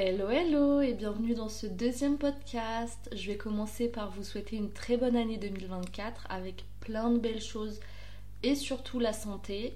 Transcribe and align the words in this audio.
Hello 0.00 0.30
hello 0.30 0.80
et 0.80 0.94
bienvenue 0.94 1.34
dans 1.34 1.48
ce 1.48 1.66
deuxième 1.66 2.18
podcast. 2.18 3.10
Je 3.12 3.26
vais 3.26 3.36
commencer 3.36 3.88
par 3.88 4.12
vous 4.12 4.22
souhaiter 4.22 4.54
une 4.54 4.70
très 4.70 4.96
bonne 4.96 5.16
année 5.16 5.38
2024 5.38 6.28
avec 6.30 6.66
plein 6.78 7.10
de 7.10 7.18
belles 7.18 7.42
choses 7.42 7.80
et 8.44 8.54
surtout 8.54 9.00
la 9.00 9.12
santé. 9.12 9.74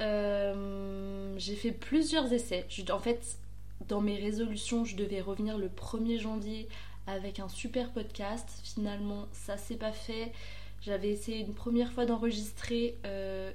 Euh, 0.00 1.32
j'ai 1.38 1.54
fait 1.54 1.70
plusieurs 1.70 2.32
essais. 2.32 2.66
En 2.90 2.98
fait, 2.98 3.38
dans 3.86 4.00
mes 4.00 4.16
résolutions, 4.16 4.84
je 4.84 4.96
devais 4.96 5.20
revenir 5.20 5.56
le 5.58 5.68
1er 5.68 6.18
janvier 6.18 6.68
avec 7.06 7.38
un 7.38 7.48
super 7.48 7.92
podcast. 7.92 8.48
Finalement, 8.64 9.28
ça 9.30 9.56
s'est 9.56 9.76
pas 9.76 9.92
fait. 9.92 10.32
J'avais 10.80 11.10
essayé 11.10 11.38
une 11.38 11.54
première 11.54 11.92
fois 11.92 12.04
d'enregistrer 12.04 12.98
euh, 13.06 13.52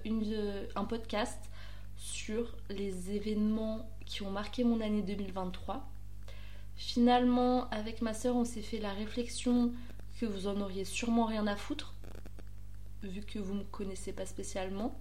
un 0.73 0.85
podcast 0.85 1.49
sur 1.97 2.55
les 2.69 3.11
événements 3.11 3.89
qui 4.05 4.23
ont 4.23 4.31
marqué 4.31 4.63
mon 4.63 4.79
année 4.79 5.01
2023 5.01 5.85
Finalement, 6.77 7.67
avec 7.71 8.03
ma 8.03 8.13
soeur, 8.13 8.35
on 8.35 8.45
s'est 8.45 8.61
fait 8.61 8.77
la 8.77 8.93
réflexion 8.93 9.73
que 10.19 10.27
vous 10.27 10.47
en 10.47 10.61
auriez 10.61 10.85
sûrement 10.85 11.25
rien 11.25 11.47
à 11.47 11.55
foutre, 11.55 11.95
vu 13.01 13.21
que 13.21 13.39
vous 13.39 13.55
ne 13.55 13.59
me 13.59 13.65
connaissez 13.65 14.13
pas 14.13 14.27
spécialement. 14.27 14.95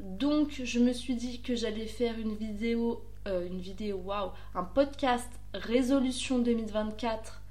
Donc, 0.00 0.62
je 0.64 0.80
me 0.80 0.94
suis 0.94 1.14
dit 1.14 1.42
que 1.42 1.54
j'allais 1.54 1.86
faire 1.86 2.18
une 2.18 2.34
vidéo, 2.34 3.04
euh, 3.28 3.46
une 3.46 3.60
vidéo, 3.60 3.98
waouh, 3.98 4.30
un 4.54 4.64
podcast 4.64 5.28
résolution 5.52 6.38
2024. 6.38 7.42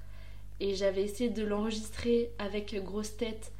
Et 0.58 0.74
j'avais 0.74 1.04
essayé 1.04 1.30
de 1.30 1.44
l'enregistrer 1.44 2.32
avec 2.40 2.74
grosse 2.84 3.16
tête. 3.16 3.52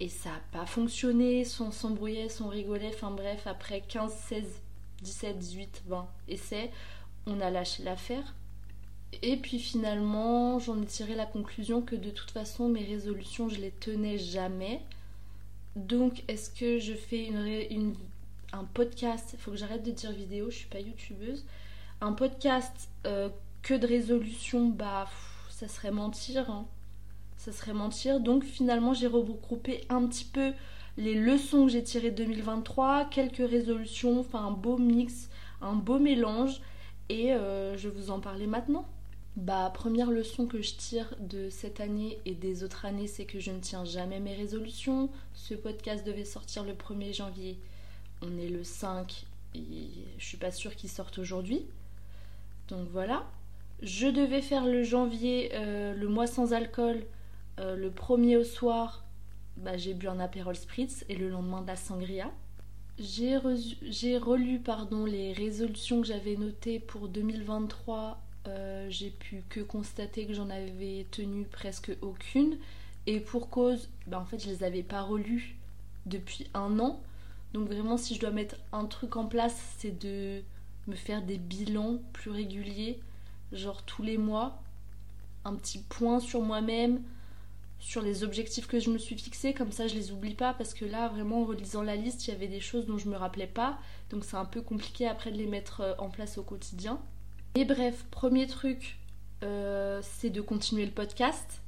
Et 0.00 0.10
ça 0.10 0.28
n'a 0.28 0.42
pas 0.52 0.66
fonctionné. 0.66 1.44
Son 1.46 1.70
s'embrouillait, 1.70 2.28
son 2.28 2.48
rigolait. 2.48 2.92
Enfin 2.94 3.10
bref, 3.10 3.46
après 3.46 3.80
15, 3.80 4.12
16, 4.12 4.44
17, 5.02 5.38
18, 5.38 5.82
20 5.86 6.08
essais, 6.28 6.70
on 7.26 7.40
a 7.40 7.50
lâché 7.50 7.82
l'affaire 7.82 8.34
et 9.22 9.36
puis 9.36 9.58
finalement, 9.58 10.58
j'en 10.58 10.80
ai 10.80 10.86
tiré 10.86 11.14
la 11.14 11.26
conclusion 11.26 11.82
que 11.82 11.96
de 11.96 12.10
toute 12.10 12.30
façon, 12.30 12.68
mes 12.68 12.84
résolutions, 12.84 13.48
je 13.48 13.60
les 13.60 13.70
tenais 13.70 14.18
jamais. 14.18 14.80
Donc, 15.76 16.24
est-ce 16.28 16.50
que 16.50 16.78
je 16.78 16.94
fais 16.94 17.26
une, 17.26 17.94
un 18.52 18.64
podcast 18.64 19.30
Il 19.34 19.38
faut 19.38 19.50
que 19.50 19.56
j'arrête 19.56 19.82
de 19.82 19.90
dire 19.90 20.12
vidéo, 20.12 20.50
je 20.50 20.56
suis 20.56 20.68
pas 20.68 20.80
youtubeuse. 20.80 21.44
Un 22.00 22.12
podcast 22.12 22.88
euh, 23.06 23.28
que 23.62 23.74
de 23.74 23.86
résolutions, 23.86 24.68
bah, 24.68 25.08
ça 25.50 25.68
serait 25.68 25.90
mentir. 25.90 26.50
Hein. 26.50 26.66
Ça 27.36 27.52
serait 27.52 27.74
mentir. 27.74 28.20
Donc, 28.20 28.44
finalement, 28.44 28.94
j'ai 28.94 29.06
regroupé 29.06 29.82
un 29.88 30.06
petit 30.06 30.24
peu 30.24 30.52
les 30.96 31.14
leçons 31.14 31.66
que 31.66 31.72
j'ai 31.72 31.82
tirées 31.82 32.10
de 32.10 32.24
2023, 32.24 33.06
quelques 33.10 33.48
résolutions, 33.48 34.20
enfin, 34.20 34.46
un 34.46 34.50
beau 34.50 34.78
mix, 34.78 35.28
un 35.60 35.74
beau 35.74 35.98
mélange. 35.98 36.60
Et 37.08 37.32
euh, 37.32 37.76
je 37.76 37.88
vais 37.88 38.00
vous 38.00 38.10
en 38.10 38.20
parler 38.20 38.46
maintenant. 38.46 38.86
Bah, 39.36 39.70
première 39.74 40.10
leçon 40.10 40.46
que 40.46 40.62
je 40.62 40.74
tire 40.76 41.14
de 41.20 41.50
cette 41.50 41.80
année 41.80 42.18
et 42.24 42.34
des 42.34 42.64
autres 42.64 42.86
années, 42.86 43.06
c'est 43.06 43.26
que 43.26 43.38
je 43.38 43.50
ne 43.50 43.60
tiens 43.60 43.84
jamais 43.84 44.18
mes 44.18 44.34
résolutions. 44.34 45.10
Ce 45.34 45.52
podcast 45.52 46.06
devait 46.06 46.24
sortir 46.24 46.64
le 46.64 46.72
1er 46.72 47.14
janvier. 47.14 47.58
On 48.22 48.38
est 48.38 48.48
le 48.48 48.64
5 48.64 49.26
et 49.54 49.90
je 50.16 50.24
suis 50.24 50.38
pas 50.38 50.50
sûre 50.50 50.74
qu'il 50.74 50.88
sorte 50.88 51.18
aujourd'hui. 51.18 51.66
Donc 52.68 52.88
voilà. 52.88 53.24
Je 53.82 54.06
devais 54.06 54.40
faire 54.40 54.64
le 54.64 54.82
janvier, 54.82 55.50
euh, 55.52 55.92
le 55.92 56.08
mois 56.08 56.26
sans 56.26 56.54
alcool, 56.54 57.04
euh, 57.60 57.76
le 57.76 57.90
premier 57.90 58.38
au 58.38 58.44
soir. 58.44 59.04
Bah, 59.58 59.76
j'ai 59.76 59.92
bu 59.92 60.08
un 60.08 60.18
Aperol 60.18 60.56
Spritz 60.56 61.04
et 61.10 61.14
le 61.14 61.28
lendemain 61.28 61.60
de 61.60 61.66
la 61.66 61.76
sangria. 61.76 62.30
J'ai, 62.98 63.36
relu 63.36 64.60
pardon, 64.60 65.04
les 65.04 65.34
résolutions 65.34 66.00
que 66.00 66.06
j'avais 66.06 66.36
notées 66.36 66.80
pour 66.80 67.08
2023 67.08 68.25
euh, 68.48 68.86
j'ai 68.90 69.10
pu 69.10 69.42
que 69.48 69.60
constater 69.60 70.26
que 70.26 70.34
j'en 70.34 70.50
avais 70.50 71.06
tenu 71.10 71.44
presque 71.44 71.90
aucune. 72.02 72.58
Et 73.06 73.20
pour 73.20 73.50
cause, 73.50 73.88
bah, 74.06 74.18
en 74.20 74.24
fait, 74.24 74.42
je 74.42 74.48
les 74.48 74.64
avais 74.64 74.82
pas 74.82 75.02
relues 75.02 75.56
depuis 76.06 76.48
un 76.54 76.78
an. 76.78 77.00
Donc 77.52 77.68
vraiment, 77.68 77.96
si 77.96 78.14
je 78.14 78.20
dois 78.20 78.30
mettre 78.30 78.56
un 78.72 78.86
truc 78.86 79.16
en 79.16 79.26
place, 79.26 79.56
c'est 79.78 79.98
de 79.98 80.42
me 80.86 80.94
faire 80.94 81.22
des 81.22 81.38
bilans 81.38 81.98
plus 82.12 82.30
réguliers, 82.30 83.00
genre 83.52 83.82
tous 83.82 84.02
les 84.02 84.18
mois, 84.18 84.62
un 85.44 85.54
petit 85.54 85.78
point 85.78 86.20
sur 86.20 86.42
moi-même, 86.42 87.02
sur 87.78 88.02
les 88.02 88.24
objectifs 88.24 88.66
que 88.66 88.80
je 88.80 88.90
me 88.90 88.98
suis 88.98 89.16
fixés, 89.16 89.52
comme 89.52 89.72
ça 89.72 89.86
je 89.86 89.94
les 89.94 90.12
oublie 90.12 90.34
pas, 90.34 90.54
parce 90.54 90.74
que 90.74 90.84
là, 90.84 91.08
vraiment, 91.08 91.42
en 91.42 91.44
relisant 91.44 91.82
la 91.82 91.96
liste, 91.96 92.26
il 92.26 92.32
y 92.32 92.34
avait 92.34 92.48
des 92.48 92.60
choses 92.60 92.86
dont 92.86 92.98
je 92.98 93.08
me 93.08 93.16
rappelais 93.16 93.46
pas, 93.46 93.78
donc 94.10 94.24
c'est 94.24 94.36
un 94.36 94.44
peu 94.44 94.62
compliqué 94.62 95.06
après 95.06 95.30
de 95.30 95.36
les 95.36 95.46
mettre 95.46 95.80
euh, 95.80 95.94
en 95.98 96.08
place 96.08 96.38
au 96.38 96.42
quotidien. 96.42 97.00
Et 97.56 97.64
bref, 97.64 98.04
premier 98.10 98.46
truc, 98.46 98.98
euh, 99.42 100.02
c'est 100.02 100.28
de 100.28 100.42
continuer 100.42 100.84
le 100.84 100.92
podcast, 100.92 101.62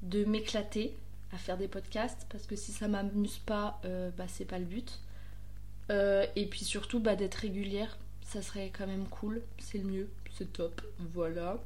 de 0.00 0.24
m'éclater 0.24 0.96
à 1.30 1.36
faire 1.36 1.58
des 1.58 1.68
podcasts, 1.68 2.26
parce 2.30 2.46
que 2.46 2.56
si 2.56 2.72
ça 2.72 2.88
m'amuse 2.88 3.36
pas, 3.36 3.82
euh, 3.84 4.10
bah, 4.16 4.24
c'est 4.28 4.46
pas 4.46 4.58
le 4.58 4.64
but. 4.64 4.98
Euh, 5.90 6.24
et 6.36 6.46
puis 6.46 6.64
surtout 6.64 7.00
bah, 7.00 7.16
d'être 7.16 7.34
régulière, 7.34 7.98
ça 8.22 8.40
serait 8.40 8.72
quand 8.74 8.86
même 8.86 9.06
cool, 9.08 9.42
c'est 9.58 9.76
le 9.76 9.84
mieux, 9.84 10.08
c'est 10.38 10.50
top, 10.54 10.80
voilà. 11.12 11.58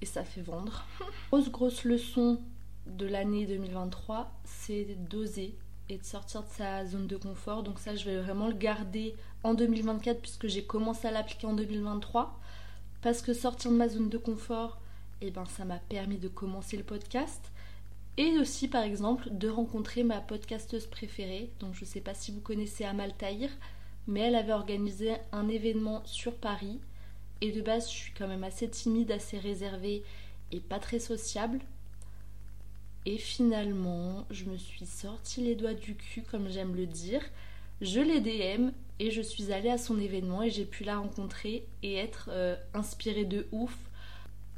Et 0.00 0.06
ça 0.06 0.22
fait 0.22 0.42
vendre. 0.42 0.86
grosse 1.32 1.50
grosse 1.50 1.82
leçon 1.82 2.40
de 2.86 3.06
l'année 3.06 3.44
2023, 3.44 4.30
c'est 4.44 4.86
d'oser 5.08 5.56
et 5.88 5.98
de 5.98 6.04
sortir 6.04 6.44
de 6.44 6.48
sa 6.48 6.86
zone 6.86 7.08
de 7.08 7.16
confort. 7.16 7.64
Donc 7.64 7.80
ça, 7.80 7.96
je 7.96 8.04
vais 8.04 8.20
vraiment 8.20 8.46
le 8.46 8.54
garder 8.54 9.16
en 9.42 9.54
2024 9.54 10.20
puisque 10.20 10.46
j'ai 10.46 10.62
commencé 10.62 11.08
à 11.08 11.10
l'appliquer 11.10 11.48
en 11.48 11.54
2023. 11.54 12.38
Parce 13.04 13.20
que 13.20 13.34
sortir 13.34 13.70
de 13.70 13.76
ma 13.76 13.86
zone 13.86 14.08
de 14.08 14.16
confort, 14.16 14.80
eh 15.20 15.30
ben, 15.30 15.44
ça 15.44 15.66
m'a 15.66 15.76
permis 15.76 16.16
de 16.16 16.28
commencer 16.28 16.78
le 16.78 16.84
podcast. 16.84 17.52
Et 18.16 18.38
aussi, 18.38 18.66
par 18.66 18.82
exemple, 18.82 19.28
de 19.30 19.46
rencontrer 19.46 20.04
ma 20.04 20.22
podcasteuse 20.22 20.86
préférée. 20.86 21.50
Donc, 21.60 21.74
je 21.74 21.82
ne 21.82 21.86
sais 21.86 22.00
pas 22.00 22.14
si 22.14 22.32
vous 22.32 22.40
connaissez 22.40 22.82
Amal 22.86 23.14
Tahir, 23.14 23.50
mais 24.06 24.20
elle 24.20 24.34
avait 24.34 24.54
organisé 24.54 25.16
un 25.32 25.48
événement 25.48 26.00
sur 26.06 26.34
Paris. 26.34 26.80
Et 27.42 27.52
de 27.52 27.60
base, 27.60 27.90
je 27.90 27.94
suis 27.94 28.12
quand 28.14 28.26
même 28.26 28.42
assez 28.42 28.70
timide, 28.70 29.12
assez 29.12 29.38
réservée 29.38 30.02
et 30.50 30.60
pas 30.60 30.78
très 30.78 30.98
sociable. 30.98 31.58
Et 33.04 33.18
finalement, 33.18 34.24
je 34.30 34.46
me 34.46 34.56
suis 34.56 34.86
sorti 34.86 35.42
les 35.42 35.56
doigts 35.56 35.74
du 35.74 35.94
cul, 35.94 36.22
comme 36.22 36.48
j'aime 36.48 36.74
le 36.74 36.86
dire. 36.86 37.20
Je 37.84 38.00
l'ai 38.00 38.22
DM 38.22 38.70
et 38.98 39.10
je 39.10 39.20
suis 39.20 39.52
allée 39.52 39.68
à 39.68 39.76
son 39.76 40.00
événement 40.00 40.42
et 40.42 40.48
j'ai 40.48 40.64
pu 40.64 40.84
la 40.84 40.96
rencontrer 40.96 41.68
et 41.82 41.96
être 41.96 42.30
euh, 42.32 42.56
inspirée 42.72 43.26
de 43.26 43.46
ouf, 43.52 43.76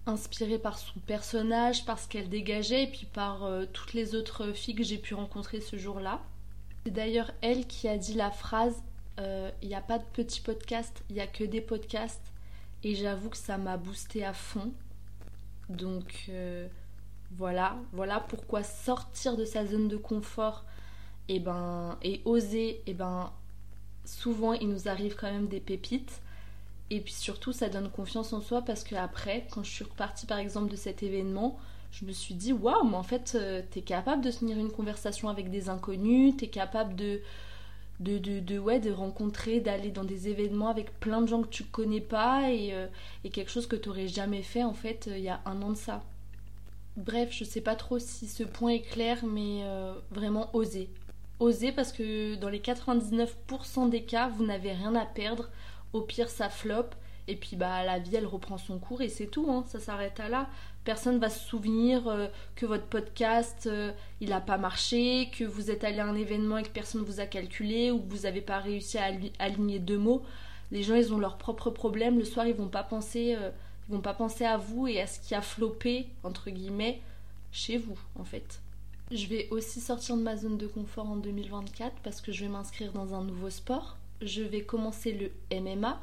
inspirée 0.06 0.60
par 0.60 0.78
son 0.78 1.00
personnage, 1.08 1.84
par 1.84 1.98
ce 1.98 2.06
qu'elle 2.06 2.28
dégageait 2.28 2.84
et 2.84 2.86
puis 2.86 3.06
par 3.12 3.42
euh, 3.42 3.64
toutes 3.72 3.94
les 3.94 4.14
autres 4.14 4.52
filles 4.52 4.76
que 4.76 4.84
j'ai 4.84 4.98
pu 4.98 5.14
rencontrer 5.14 5.60
ce 5.60 5.76
jour-là. 5.76 6.22
C'est 6.84 6.92
d'ailleurs 6.92 7.32
elle 7.40 7.66
qui 7.66 7.88
a 7.88 7.98
dit 7.98 8.14
la 8.14 8.30
phrase 8.30 8.80
euh, 9.18 9.50
il 9.60 9.66
n'y 9.66 9.74
a 9.74 9.80
pas 9.80 9.98
de 9.98 10.04
petits 10.12 10.40
podcasts, 10.40 11.02
il 11.10 11.16
n'y 11.16 11.20
a 11.20 11.26
que 11.26 11.42
des 11.42 11.60
podcasts 11.60 12.32
et 12.84 12.94
j'avoue 12.94 13.30
que 13.30 13.36
ça 13.36 13.58
m'a 13.58 13.76
boosté 13.76 14.24
à 14.24 14.34
fond. 14.34 14.72
Donc 15.68 16.30
voilà, 17.32 17.76
voilà 17.92 18.20
pourquoi 18.20 18.62
sortir 18.62 19.36
de 19.36 19.44
sa 19.44 19.66
zone 19.66 19.88
de 19.88 19.96
confort 19.96 20.64
et 21.28 21.40
ben 21.40 21.98
et 22.02 22.20
oser 22.24 22.82
et 22.86 22.94
ben 22.94 23.32
souvent 24.04 24.52
il 24.52 24.68
nous 24.68 24.88
arrive 24.88 25.16
quand 25.16 25.30
même 25.30 25.48
des 25.48 25.60
pépites. 25.60 26.20
Et 26.90 27.00
puis 27.00 27.12
surtout, 27.14 27.52
ça 27.52 27.68
donne 27.68 27.90
confiance 27.90 28.32
en 28.32 28.40
soi 28.40 28.62
parce 28.62 28.84
que 28.84 28.94
après, 28.94 29.46
quand 29.50 29.64
je 29.64 29.70
suis 29.70 29.84
repartie 29.84 30.26
par 30.26 30.38
exemple 30.38 30.70
de 30.70 30.76
cet 30.76 31.02
événement, 31.02 31.58
je 31.90 32.04
me 32.04 32.12
suis 32.12 32.34
dit 32.34 32.52
waouh, 32.52 32.84
mais 32.88 32.96
en 32.96 33.02
fait, 33.02 33.32
euh, 33.34 33.62
t'es 33.70 33.80
capable 33.82 34.22
de 34.22 34.30
tenir 34.30 34.58
une 34.58 34.70
conversation 34.70 35.28
avec 35.28 35.50
des 35.50 35.68
inconnus, 35.68 36.36
t'es 36.36 36.48
capable 36.48 36.94
de 36.96 37.20
de, 38.00 38.18
de, 38.18 38.58
ouais, 38.58 38.78
de 38.78 38.92
rencontrer, 38.92 39.60
d'aller 39.60 39.90
dans 39.90 40.04
des 40.04 40.28
événements 40.28 40.68
avec 40.68 41.00
plein 41.00 41.22
de 41.22 41.28
gens 41.28 41.42
que 41.42 41.48
tu 41.48 41.64
connais 41.64 42.02
pas 42.02 42.50
et, 42.50 42.74
euh, 42.74 42.86
et 43.24 43.30
quelque 43.30 43.50
chose 43.50 43.66
que 43.66 43.76
t'aurais 43.76 44.06
jamais 44.06 44.42
fait 44.42 44.62
en 44.64 44.74
fait 44.74 45.08
euh, 45.08 45.16
il 45.16 45.24
y 45.24 45.30
a 45.30 45.40
un 45.46 45.62
an 45.62 45.70
de 45.70 45.76
ça. 45.76 46.02
Bref, 46.96 47.30
je 47.32 47.44
sais 47.44 47.60
pas 47.62 47.74
trop 47.76 47.98
si 47.98 48.28
ce 48.28 48.42
point 48.42 48.70
est 48.72 48.80
clair, 48.80 49.24
mais 49.26 49.62
vraiment 50.10 50.48
oser. 50.54 50.88
Osez 51.38 51.72
parce 51.72 51.92
que 51.92 52.34
dans 52.36 52.48
les 52.48 52.60
99% 52.60 53.90
des 53.90 54.02
cas, 54.02 54.28
vous 54.28 54.44
n'avez 54.44 54.72
rien 54.72 54.94
à 54.94 55.04
perdre. 55.04 55.50
Au 55.92 56.00
pire, 56.00 56.28
ça 56.28 56.48
floppe. 56.48 56.94
Et 57.28 57.34
puis 57.34 57.56
bah 57.56 57.82
la 57.84 57.98
vie 57.98 58.14
elle 58.14 58.26
reprend 58.26 58.56
son 58.56 58.78
cours 58.78 59.02
et 59.02 59.08
c'est 59.08 59.26
tout, 59.26 59.50
hein. 59.50 59.64
ça 59.66 59.80
s'arrête 59.80 60.20
à 60.20 60.28
là. 60.28 60.48
Personne 60.84 61.18
va 61.18 61.28
se 61.28 61.40
souvenir 61.40 62.06
euh, 62.06 62.28
que 62.54 62.66
votre 62.66 62.86
podcast 62.86 63.66
euh, 63.66 63.90
il 64.20 64.28
n'a 64.28 64.40
pas 64.40 64.58
marché, 64.58 65.28
que 65.36 65.42
vous 65.42 65.70
êtes 65.72 65.82
allé 65.82 65.98
à 65.98 66.06
un 66.06 66.14
événement 66.14 66.58
et 66.58 66.62
que 66.62 66.68
personne 66.68 67.02
vous 67.02 67.18
a 67.18 67.26
calculé 67.26 67.90
ou 67.90 67.98
que 67.98 68.08
vous 68.08 68.22
n'avez 68.22 68.40
pas 68.40 68.60
réussi 68.60 68.98
à 68.98 69.10
aligner 69.40 69.80
deux 69.80 69.98
mots. 69.98 70.22
Les 70.70 70.84
gens 70.84 70.94
ils 70.94 71.12
ont 71.12 71.18
leurs 71.18 71.36
propres 71.36 71.70
problèmes. 71.70 72.18
Le 72.18 72.24
soir 72.24 72.46
ils 72.46 72.54
vont 72.54 72.68
pas 72.68 72.84
penser, 72.84 73.34
euh, 73.36 73.50
vont 73.88 74.00
pas 74.00 74.14
penser 74.14 74.44
à 74.44 74.56
vous 74.56 74.86
et 74.86 75.00
à 75.00 75.08
ce 75.08 75.18
qui 75.18 75.34
a 75.34 75.42
floppé 75.42 76.06
entre 76.22 76.50
guillemets 76.50 77.00
chez 77.50 77.76
vous 77.76 77.98
en 78.14 78.24
fait. 78.24 78.60
Je 79.12 79.26
vais 79.26 79.48
aussi 79.50 79.80
sortir 79.80 80.16
de 80.16 80.22
ma 80.22 80.36
zone 80.36 80.58
de 80.58 80.66
confort 80.66 81.08
en 81.08 81.16
2024 81.16 81.94
parce 82.02 82.20
que 82.20 82.32
je 82.32 82.44
vais 82.44 82.50
m'inscrire 82.50 82.92
dans 82.92 83.14
un 83.14 83.22
nouveau 83.22 83.50
sport. 83.50 83.98
Je 84.20 84.42
vais 84.42 84.62
commencer 84.62 85.12
le 85.12 85.60
MMA 85.60 86.02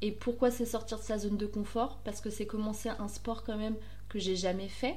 Et 0.00 0.12
pourquoi 0.12 0.50
c'est 0.50 0.64
sortir 0.64 0.98
de 0.98 1.02
sa 1.02 1.18
zone 1.18 1.36
de 1.36 1.44
confort? 1.46 1.98
Parce 2.04 2.22
que 2.22 2.30
c'est 2.30 2.46
commencer 2.46 2.88
un 2.88 3.08
sport 3.08 3.44
quand 3.44 3.58
même 3.58 3.76
que 4.08 4.18
j'ai 4.18 4.34
jamais 4.36 4.68
fait, 4.68 4.96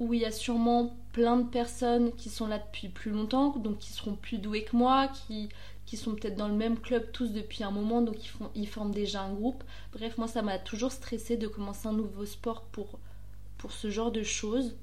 où 0.00 0.12
il 0.12 0.20
y 0.20 0.24
a 0.26 0.30
sûrement 0.30 0.94
plein 1.12 1.38
de 1.38 1.48
personnes 1.48 2.12
qui 2.12 2.28
sont 2.28 2.46
là 2.46 2.58
depuis 2.58 2.88
plus 2.90 3.10
longtemps, 3.10 3.56
donc 3.56 3.78
qui 3.78 3.92
seront 3.92 4.14
plus 4.14 4.38
douées 4.38 4.64
que 4.64 4.76
moi, 4.76 5.08
qui, 5.08 5.48
qui 5.86 5.96
sont 5.96 6.14
peut-être 6.14 6.36
dans 6.36 6.48
le 6.48 6.54
même 6.54 6.78
club 6.78 7.10
tous 7.12 7.32
depuis 7.32 7.64
un 7.64 7.70
moment, 7.70 8.02
donc 8.02 8.22
ils, 8.24 8.28
font, 8.28 8.50
ils 8.54 8.68
forment 8.68 8.92
déjà 8.92 9.22
un 9.22 9.32
groupe. 9.32 9.64
Bref, 9.92 10.18
moi 10.18 10.28
ça 10.28 10.42
m'a 10.42 10.58
toujours 10.58 10.92
stressé 10.92 11.36
de 11.38 11.48
commencer 11.48 11.88
un 11.88 11.92
nouveau 11.92 12.26
sport 12.26 12.64
pour, 12.64 12.98
pour 13.58 13.72
ce 13.72 13.90
genre 13.90 14.12
de 14.12 14.22
choses. 14.22 14.76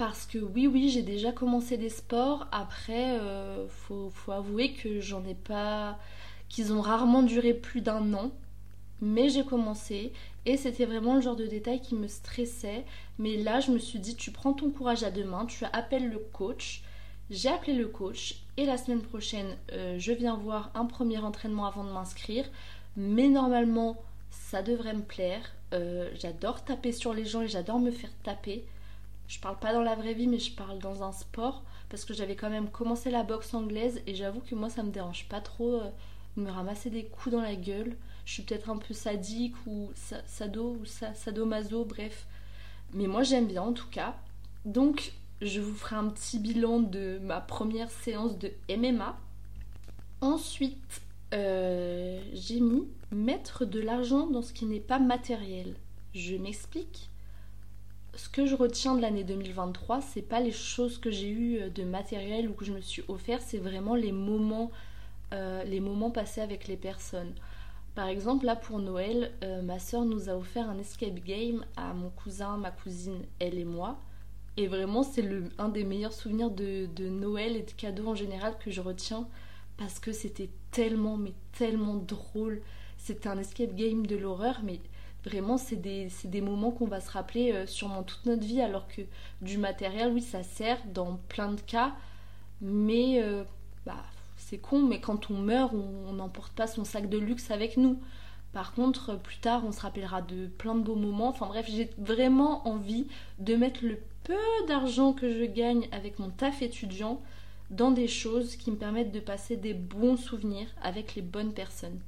Parce 0.00 0.24
que 0.24 0.38
oui, 0.38 0.66
oui, 0.66 0.88
j'ai 0.88 1.02
déjà 1.02 1.30
commencé 1.30 1.76
des 1.76 1.90
sports. 1.90 2.46
Après, 2.52 3.18
euh, 3.20 3.68
faut, 3.68 4.10
avouer 4.28 4.72
que 4.72 4.98
j'en 4.98 5.22
ai 5.26 5.34
pas 5.34 5.98
qu'ils 6.48 6.72
ont 6.72 6.80
rarement 6.80 7.22
duré 7.22 7.52
plus 7.52 7.82
d'un 7.82 8.14
an. 8.14 8.30
Mais 9.02 9.28
j'ai 9.28 9.44
commencé 9.44 10.14
et 10.46 10.56
c'était 10.56 10.86
vraiment 10.86 11.16
le 11.16 11.20
genre 11.20 11.36
de 11.36 11.44
détail 11.44 11.82
qui 11.82 11.94
me 11.96 12.08
stressait. 12.08 12.86
Mais 13.18 13.36
là, 13.36 13.60
je 13.60 13.72
me 13.72 13.78
suis 13.78 13.98
dit, 13.98 14.16
tu 14.16 14.30
prends 14.30 14.54
ton 14.54 14.70
courage 14.70 15.02
à 15.02 15.10
deux 15.10 15.24
mains, 15.24 15.44
tu 15.44 15.66
appelles 15.66 16.08
le 16.08 16.18
coach. 16.32 16.82
J'ai 17.28 17.50
appelé 17.50 17.74
le 17.74 17.86
coach 17.86 18.36
et 18.56 18.64
la 18.64 18.78
semaine 18.78 19.02
prochaine, 19.02 19.54
euh, 19.72 19.98
je 19.98 20.12
viens 20.12 20.34
voir 20.34 20.70
un 20.74 20.86
premier 20.86 21.18
entraînement 21.18 21.66
avant 21.66 21.84
de 21.84 21.92
m'inscrire. 21.92 22.46
Mais 22.96 23.28
normalement, 23.28 23.98
ça 24.30 24.62
devrait 24.62 24.94
me 24.94 25.02
plaire. 25.02 25.52
Euh, 25.74 26.08
j'adore 26.18 26.64
taper 26.64 26.92
sur 26.92 27.12
les 27.12 27.26
gens 27.26 27.42
et 27.42 27.48
j'adore 27.48 27.78
me 27.78 27.90
faire 27.90 28.10
taper. 28.22 28.64
Je 29.30 29.38
parle 29.38 29.60
pas 29.60 29.72
dans 29.72 29.82
la 29.82 29.94
vraie 29.94 30.12
vie, 30.12 30.26
mais 30.26 30.40
je 30.40 30.52
parle 30.52 30.80
dans 30.80 31.04
un 31.04 31.12
sport 31.12 31.62
parce 31.88 32.04
que 32.04 32.12
j'avais 32.12 32.34
quand 32.34 32.50
même 32.50 32.68
commencé 32.68 33.12
la 33.12 33.22
boxe 33.22 33.54
anglaise 33.54 34.02
et 34.08 34.16
j'avoue 34.16 34.40
que 34.40 34.56
moi 34.56 34.68
ça 34.68 34.82
me 34.82 34.90
dérange 34.90 35.28
pas 35.28 35.40
trop 35.40 35.76
euh, 35.76 35.90
me 36.36 36.50
ramasser 36.50 36.90
des 36.90 37.04
coups 37.04 37.36
dans 37.36 37.40
la 37.40 37.54
gueule. 37.54 37.96
Je 38.24 38.32
suis 38.32 38.42
peut-être 38.42 38.70
un 38.70 38.76
peu 38.78 38.92
sadique 38.92 39.54
ou 39.68 39.92
sado 40.26 40.76
ou 40.80 40.84
sadomaso, 40.84 41.84
bref. 41.84 42.26
Mais 42.92 43.06
moi 43.06 43.22
j'aime 43.22 43.46
bien 43.46 43.62
en 43.62 43.72
tout 43.72 43.86
cas. 43.88 44.16
Donc 44.64 45.12
je 45.40 45.60
vous 45.60 45.74
ferai 45.74 45.94
un 45.94 46.08
petit 46.08 46.40
bilan 46.40 46.80
de 46.80 47.20
ma 47.22 47.40
première 47.40 47.90
séance 47.90 48.36
de 48.36 48.50
MMA. 48.68 49.16
Ensuite, 50.22 51.02
euh, 51.34 52.20
j'ai 52.32 52.58
mis 52.58 52.88
mettre 53.12 53.64
de 53.64 53.78
l'argent 53.78 54.26
dans 54.26 54.42
ce 54.42 54.52
qui 54.52 54.66
n'est 54.66 54.80
pas 54.80 54.98
matériel. 54.98 55.76
Je 56.14 56.34
m'explique. 56.34 57.09
Ce 58.14 58.28
que 58.28 58.46
je 58.46 58.54
retiens 58.54 58.94
de 58.96 59.02
l'année 59.02 59.24
2023, 59.24 60.00
c'est 60.00 60.22
pas 60.22 60.40
les 60.40 60.52
choses 60.52 60.98
que 60.98 61.10
j'ai 61.10 61.30
eues 61.30 61.70
de 61.70 61.84
matériel 61.84 62.48
ou 62.48 62.54
que 62.54 62.64
je 62.64 62.72
me 62.72 62.80
suis 62.80 63.04
offert, 63.08 63.40
c'est 63.40 63.58
vraiment 63.58 63.94
les 63.94 64.12
moments 64.12 64.70
euh, 65.32 65.62
les 65.62 65.78
moments 65.78 66.10
passés 66.10 66.40
avec 66.40 66.66
les 66.66 66.76
personnes. 66.76 67.32
Par 67.94 68.08
exemple, 68.08 68.46
là 68.46 68.56
pour 68.56 68.80
Noël, 68.80 69.32
euh, 69.44 69.62
ma 69.62 69.78
soeur 69.78 70.04
nous 70.04 70.28
a 70.28 70.34
offert 70.34 70.68
un 70.68 70.78
escape 70.78 71.20
game 71.24 71.64
à 71.76 71.92
mon 71.94 72.10
cousin, 72.10 72.56
ma 72.56 72.70
cousine, 72.72 73.22
elle 73.38 73.58
et 73.58 73.64
moi. 73.64 73.98
Et 74.56 74.66
vraiment, 74.66 75.04
c'est 75.04 75.28
un 75.58 75.68
des 75.68 75.84
meilleurs 75.84 76.12
souvenirs 76.12 76.50
de, 76.50 76.88
Noël 77.08 77.56
et 77.56 77.62
de 77.62 77.70
cadeaux 77.70 78.08
en 78.08 78.14
général 78.14 78.56
que 78.58 78.70
je 78.70 78.80
retiens 78.80 79.28
parce 79.76 80.00
que 80.00 80.12
c'était 80.12 80.50
tellement, 80.72 81.16
mais 81.16 81.32
tellement 81.56 81.94
drôle. 81.94 82.60
C'était 82.98 83.28
un 83.28 83.38
escape 83.38 83.74
game 83.74 84.06
de 84.06 84.16
l'horreur, 84.16 84.60
mais 84.64 84.80
vraiment, 85.24 85.58
c'est 85.58 85.76
des, 85.76 86.40
moments 86.40 86.70
qu'on 86.70 86.86
va 86.86 87.00
se 87.00 87.10
rappeler 87.10 87.52
euh, 87.52 87.66
sûrement 87.66 88.02
toute 88.02 88.26
notre 88.26 88.44
vie, 88.44 88.60
alors 88.60 88.88
que 88.88 89.02
du 89.42 89.58
matériel, 89.58 90.12
oui, 90.12 90.22
ça 90.22 90.42
sert 90.42 90.78
dans 90.86 91.18
plein 91.28 91.52
de 91.52 91.60
cas, 91.60 91.94
mais 92.60 93.22
bah, 93.86 94.04
c'est 94.36 94.58
con, 94.58 94.82
mais 94.82 95.00
quand 95.00 95.30
on 95.30 95.38
meurt, 95.38 95.72
on 95.74 96.12
n'emporte 96.12 96.52
pas 96.52 96.66
son 96.66 96.84
sac 96.84 97.08
de 97.08 97.18
luxe 97.18 97.50
avec 97.50 97.76
nous. 97.76 97.98
Par 98.52 98.72
contre, 98.72 99.16
plus 99.16 99.38
tard, 99.38 99.62
on 99.64 99.72
se 99.72 99.80
rappellera 99.80 100.22
de 100.22 100.46
plein 100.46 100.74
de 100.74 100.80
beaux 100.80 100.96
moments. 100.96 101.28
Enfin 101.28 101.46
bref, 101.46 101.66
j'ai 101.68 101.90
vraiment 101.98 102.66
envie 102.66 103.06
de 103.38 103.54
mettre 103.54 103.84
le 103.84 103.98
peu 104.24 104.66
d'argent 104.66 105.12
que 105.12 105.32
je 105.32 105.44
gagne 105.44 105.88
avec 105.92 106.18
mon 106.18 106.30
taf 106.30 106.60
étudiant 106.62 107.22
dans 107.70 107.92
des 107.92 108.08
choses 108.08 108.56
qui 108.56 108.72
me 108.72 108.76
permettent 108.76 109.12
de 109.12 109.20
passer 109.20 109.56
des 109.56 109.74
bons 109.74 110.16
souvenirs 110.16 110.66
avec 110.82 111.14
les 111.14 111.22
bonnes 111.22 111.52
personnes. 111.52 112.00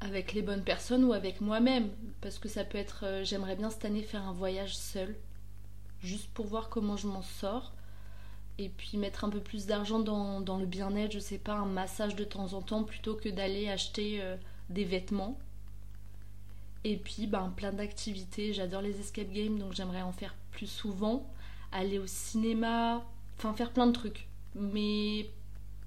Avec 0.00 0.34
les 0.34 0.42
bonnes 0.42 0.64
personnes 0.64 1.04
ou 1.04 1.12
avec 1.12 1.40
moi-même. 1.40 1.90
Parce 2.20 2.38
que 2.38 2.48
ça 2.48 2.64
peut 2.64 2.78
être, 2.78 3.04
euh, 3.04 3.24
j'aimerais 3.24 3.56
bien 3.56 3.70
cette 3.70 3.84
année 3.84 4.02
faire 4.02 4.22
un 4.22 4.32
voyage 4.32 4.76
seul. 4.76 5.16
Juste 6.00 6.28
pour 6.34 6.46
voir 6.46 6.68
comment 6.68 6.96
je 6.96 7.06
m'en 7.06 7.22
sors 7.22 7.72
et 8.58 8.68
puis 8.70 8.96
mettre 8.96 9.24
un 9.24 9.28
peu 9.28 9.40
plus 9.40 9.66
d'argent 9.66 9.98
dans, 9.98 10.40
dans, 10.40 10.58
le 10.58 10.66
bien-être, 10.66 11.12
je 11.12 11.18
sais 11.18 11.38
pas, 11.38 11.54
un 11.54 11.66
massage 11.66 12.16
de 12.16 12.24
temps 12.24 12.54
en 12.54 12.62
temps 12.62 12.84
plutôt 12.84 13.14
que 13.14 13.28
d'aller 13.28 13.68
acheter 13.68 14.22
euh, 14.22 14.36
des 14.70 14.84
vêtements. 14.84 15.38
Et 16.84 16.96
puis 16.96 17.26
ben, 17.26 17.52
plein 17.54 17.72
d'activités, 17.72 18.52
j'adore 18.52 18.80
les 18.80 19.00
escape 19.00 19.30
games 19.30 19.58
donc 19.58 19.72
j'aimerais 19.74 20.02
en 20.02 20.12
faire 20.12 20.34
plus 20.52 20.68
souvent, 20.68 21.28
aller 21.72 21.98
au 21.98 22.06
cinéma, 22.06 23.04
enfin 23.36 23.52
faire 23.52 23.72
plein 23.72 23.86
de 23.86 23.92
trucs. 23.92 24.28
Mais 24.54 25.28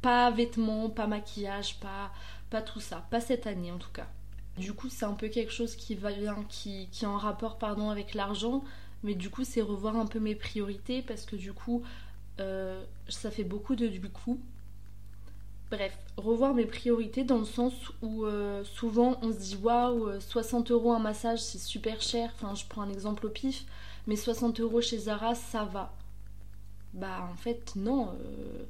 pas 0.02 0.30
vêtements, 0.30 0.90
pas 0.90 1.08
maquillage, 1.08 1.80
pas, 1.80 2.12
pas 2.50 2.62
tout 2.62 2.80
ça, 2.80 3.06
pas 3.10 3.22
cette 3.22 3.48
année 3.48 3.72
en 3.72 3.78
tout 3.78 3.92
cas. 3.92 4.08
Du 4.58 4.74
coup, 4.74 4.90
c'est 4.90 5.06
un 5.06 5.14
peu 5.14 5.30
quelque 5.30 5.54
chose 5.54 5.76
qui 5.76 5.96
va 5.96 6.12
bien, 6.12 6.44
qui, 6.50 6.90
qui 6.92 7.06
est 7.06 7.08
en 7.08 7.18
rapport 7.18 7.58
pardon, 7.58 7.90
avec 7.90 8.14
l'argent, 8.14 8.64
mais 9.04 9.16
du 9.16 9.30
coup, 9.30 9.44
c'est 9.44 9.62
revoir 9.62 9.96
un 9.96 10.06
peu 10.06 10.20
mes 10.20 10.36
priorités 10.36 11.02
parce 11.02 11.26
que 11.26 11.36
du 11.36 11.54
coup, 11.54 11.84
euh, 12.40 12.84
ça 13.08 13.32
fait 13.32 13.44
beaucoup 13.44 13.76
de 13.76 13.88
du 13.88 14.02
coup. 14.10 14.40
Bref, 15.72 15.96
revoir 16.18 16.56
mes 16.56 16.66
priorités 16.66 17.24
dans 17.24 17.38
le 17.38 17.46
sens 17.46 17.74
où 18.02 18.26
euh, 18.26 18.64
souvent 18.64 19.20
on 19.22 19.32
se 19.32 19.38
dit 19.38 19.56
waouh, 19.62 20.20
60 20.20 20.72
euros 20.72 20.94
un 20.94 21.00
massage 21.00 21.40
c'est 21.40 21.60
super 21.60 22.02
cher. 22.02 22.32
Enfin, 22.36 22.56
je 22.56 22.66
prends 22.68 22.82
un 22.82 22.90
exemple 22.90 23.28
au 23.28 23.30
pif, 23.30 23.66
mais 24.08 24.16
60 24.16 24.60
euros 24.62 24.82
chez 24.82 24.98
Zara 24.98 25.36
ça 25.36 25.66
va. 25.66 25.94
Bah 26.94 27.28
en 27.32 27.36
fait, 27.36 27.76
non. 27.76 28.10
Euh, 28.10 28.64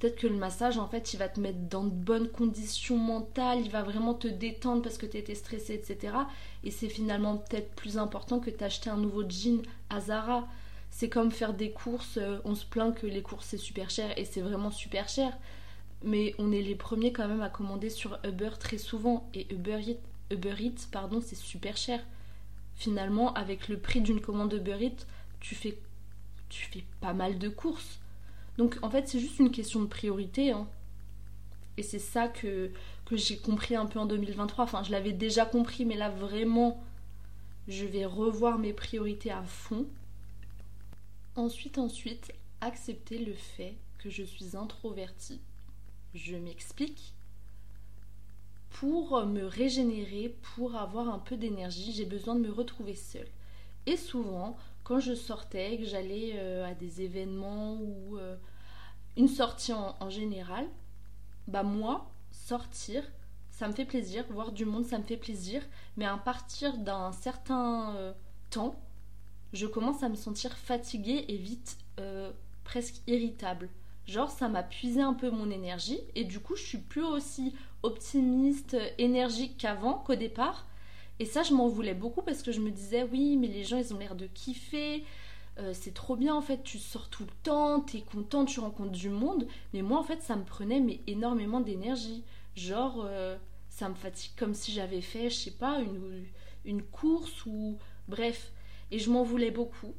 peut-être 0.00 0.16
que 0.16 0.26
le 0.26 0.36
massage 0.36 0.78
en 0.78 0.88
fait 0.88 1.14
il 1.14 1.18
va 1.18 1.28
te 1.28 1.38
mettre 1.38 1.60
dans 1.60 1.84
de 1.84 1.90
bonnes 1.90 2.28
conditions 2.28 2.98
mentales, 2.98 3.60
il 3.60 3.70
va 3.70 3.82
vraiment 3.82 4.14
te 4.14 4.26
détendre 4.26 4.82
parce 4.82 4.98
que 4.98 5.06
tu 5.06 5.16
étais 5.16 5.36
stressé, 5.36 5.74
etc. 5.74 6.14
Et 6.64 6.72
c'est 6.72 6.88
finalement 6.88 7.36
peut-être 7.36 7.72
plus 7.74 7.98
important 7.98 8.40
que 8.40 8.50
t'acheter 8.50 8.90
un 8.90 8.96
nouveau 8.96 9.22
jean 9.28 9.62
à 9.90 10.00
Zara 10.00 10.48
c'est 10.90 11.08
comme 11.08 11.30
faire 11.30 11.54
des 11.54 11.70
courses, 11.70 12.18
euh, 12.18 12.38
on 12.44 12.54
se 12.54 12.64
plaint 12.64 12.94
que 12.94 13.06
les 13.06 13.22
courses 13.22 13.46
c'est 13.46 13.58
super 13.58 13.90
cher 13.90 14.12
et 14.18 14.24
c'est 14.24 14.40
vraiment 14.40 14.70
super 14.70 15.08
cher, 15.08 15.32
mais 16.02 16.34
on 16.38 16.52
est 16.52 16.62
les 16.62 16.74
premiers 16.74 17.12
quand 17.12 17.28
même 17.28 17.42
à 17.42 17.48
commander 17.48 17.90
sur 17.90 18.18
Uber 18.24 18.50
très 18.58 18.78
souvent 18.78 19.28
et 19.34 19.52
Uber 19.52 19.80
Eats, 19.80 20.34
Uber 20.34 20.54
pardon, 20.90 21.20
c'est 21.20 21.36
super 21.36 21.76
cher. 21.76 22.00
Finalement, 22.74 23.34
avec 23.34 23.68
le 23.68 23.78
prix 23.78 24.00
d'une 24.00 24.20
commande 24.20 24.52
Uber 24.52 24.78
Eats, 24.80 25.06
tu 25.40 25.54
fais, 25.54 25.78
tu 26.48 26.66
fais 26.66 26.84
pas 27.00 27.12
mal 27.12 27.38
de 27.38 27.48
courses. 27.48 27.99
Donc 28.60 28.76
en 28.82 28.90
fait, 28.90 29.08
c'est 29.08 29.18
juste 29.18 29.38
une 29.38 29.50
question 29.50 29.80
de 29.80 29.86
priorité. 29.86 30.52
Hein. 30.52 30.68
Et 31.78 31.82
c'est 31.82 31.98
ça 31.98 32.28
que, 32.28 32.70
que 33.06 33.16
j'ai 33.16 33.38
compris 33.38 33.74
un 33.74 33.86
peu 33.86 33.98
en 33.98 34.04
2023. 34.04 34.64
Enfin, 34.64 34.82
je 34.82 34.90
l'avais 34.90 35.14
déjà 35.14 35.46
compris, 35.46 35.86
mais 35.86 35.96
là 35.96 36.10
vraiment, 36.10 36.84
je 37.68 37.86
vais 37.86 38.04
revoir 38.04 38.58
mes 38.58 38.74
priorités 38.74 39.30
à 39.30 39.42
fond 39.44 39.86
Ensuite, 41.36 41.78
ensuite, 41.78 42.34
accepter 42.60 43.24
le 43.24 43.32
fait 43.32 43.78
que 43.96 44.10
je 44.10 44.24
suis 44.24 44.54
introvertie. 44.54 45.40
Je 46.12 46.36
m'explique. 46.36 47.14
Pour 48.68 49.24
me 49.24 49.46
régénérer, 49.46 50.36
pour 50.54 50.76
avoir 50.76 51.08
un 51.08 51.18
peu 51.18 51.38
d'énergie, 51.38 51.92
j'ai 51.92 52.04
besoin 52.04 52.34
de 52.34 52.40
me 52.40 52.52
retrouver 52.52 52.94
seule. 52.94 53.28
Et 53.86 53.96
souvent, 53.96 54.56
quand 54.84 55.00
je 55.00 55.14
sortais, 55.14 55.78
que 55.78 55.84
j'allais 55.84 56.32
euh, 56.34 56.66
à 56.66 56.74
des 56.74 57.02
événements 57.02 57.74
ou 57.80 58.16
euh, 58.18 58.36
une 59.16 59.28
sortie 59.28 59.72
en, 59.72 60.10
général, 60.10 60.66
bah 61.46 61.62
moi, 61.62 62.10
sortir, 62.30 63.04
ça 63.50 63.68
me 63.68 63.72
fait 63.72 63.84
plaisir, 63.84 64.24
voir 64.30 64.52
du 64.52 64.64
monde, 64.64 64.84
ça 64.84 64.98
me 64.98 65.04
fait 65.04 65.16
plaisir, 65.16 65.62
mais 65.96 66.04
à 66.04 66.16
partir 66.16 66.76
d'un 66.78 67.12
certain 67.12 67.94
euh, 67.96 68.12
temps, 68.50 68.74
je 69.52 69.66
commence 69.66 70.02
à 70.02 70.08
me 70.08 70.14
sentir 70.14 70.56
fatiguée 70.56 71.24
et 71.28 71.36
vite 71.36 71.78
presque 72.64 73.02
irritable. 73.06 73.68
Genre 74.06 74.30
ça 74.30 74.48
m'a 74.48 74.62
puisé 74.62 75.02
un 75.02 75.12
peu 75.12 75.30
mon 75.30 75.50
énergie 75.50 76.00
et 76.14 76.24
du 76.24 76.40
coup 76.40 76.56
je 76.56 76.62
suis 76.62 76.78
plus 76.78 77.04
aussi 77.04 77.54
optimiste, 77.82 78.76
énergique 78.98 79.56
qu'avant, 79.58 79.94
qu'au 79.94 80.14
départ. 80.14 80.66
Et 81.20 81.26
ça 81.26 81.42
je 81.42 81.52
m'en 81.52 81.68
voulais 81.68 81.92
beaucoup 81.92 82.22
parce 82.22 82.42
que 82.42 82.50
je 82.50 82.60
me 82.60 82.70
disais 82.70 83.02
oui 83.04 83.36
mais 83.36 83.46
les 83.46 83.62
gens 83.62 83.76
ils 83.76 83.92
ont 83.92 83.98
l'air 83.98 84.14
de 84.16 84.26
kiffer, 84.26 85.04
euh, 85.58 85.72
c'est 85.74 85.92
trop 85.92 86.16
bien 86.16 86.34
en 86.34 86.40
fait, 86.40 86.62
tu 86.62 86.78
sors 86.78 87.10
tout 87.10 87.24
le 87.24 87.32
temps, 87.42 87.80
t'es 87.80 88.00
content, 88.00 88.46
tu 88.46 88.58
rencontres 88.58 88.90
du 88.92 89.10
monde. 89.10 89.46
Mais 89.74 89.82
moi 89.82 89.98
en 89.98 90.02
fait 90.02 90.22
ça 90.22 90.34
me 90.34 90.44
prenait 90.44 90.80
mais 90.80 91.00
énormément 91.06 91.60
d'énergie. 91.60 92.24
Genre 92.56 93.02
euh, 93.04 93.36
ça 93.68 93.90
me 93.90 93.94
fatigue 93.94 94.32
comme 94.34 94.54
si 94.54 94.72
j'avais 94.72 95.02
fait, 95.02 95.28
je 95.28 95.36
sais 95.36 95.50
pas, 95.50 95.80
une, 95.80 96.24
une 96.64 96.82
course 96.82 97.44
ou 97.44 97.76
bref. 98.08 98.52
Et 98.90 98.98
je 98.98 99.10
m'en 99.10 99.22
voulais 99.22 99.50
beaucoup. 99.50 99.94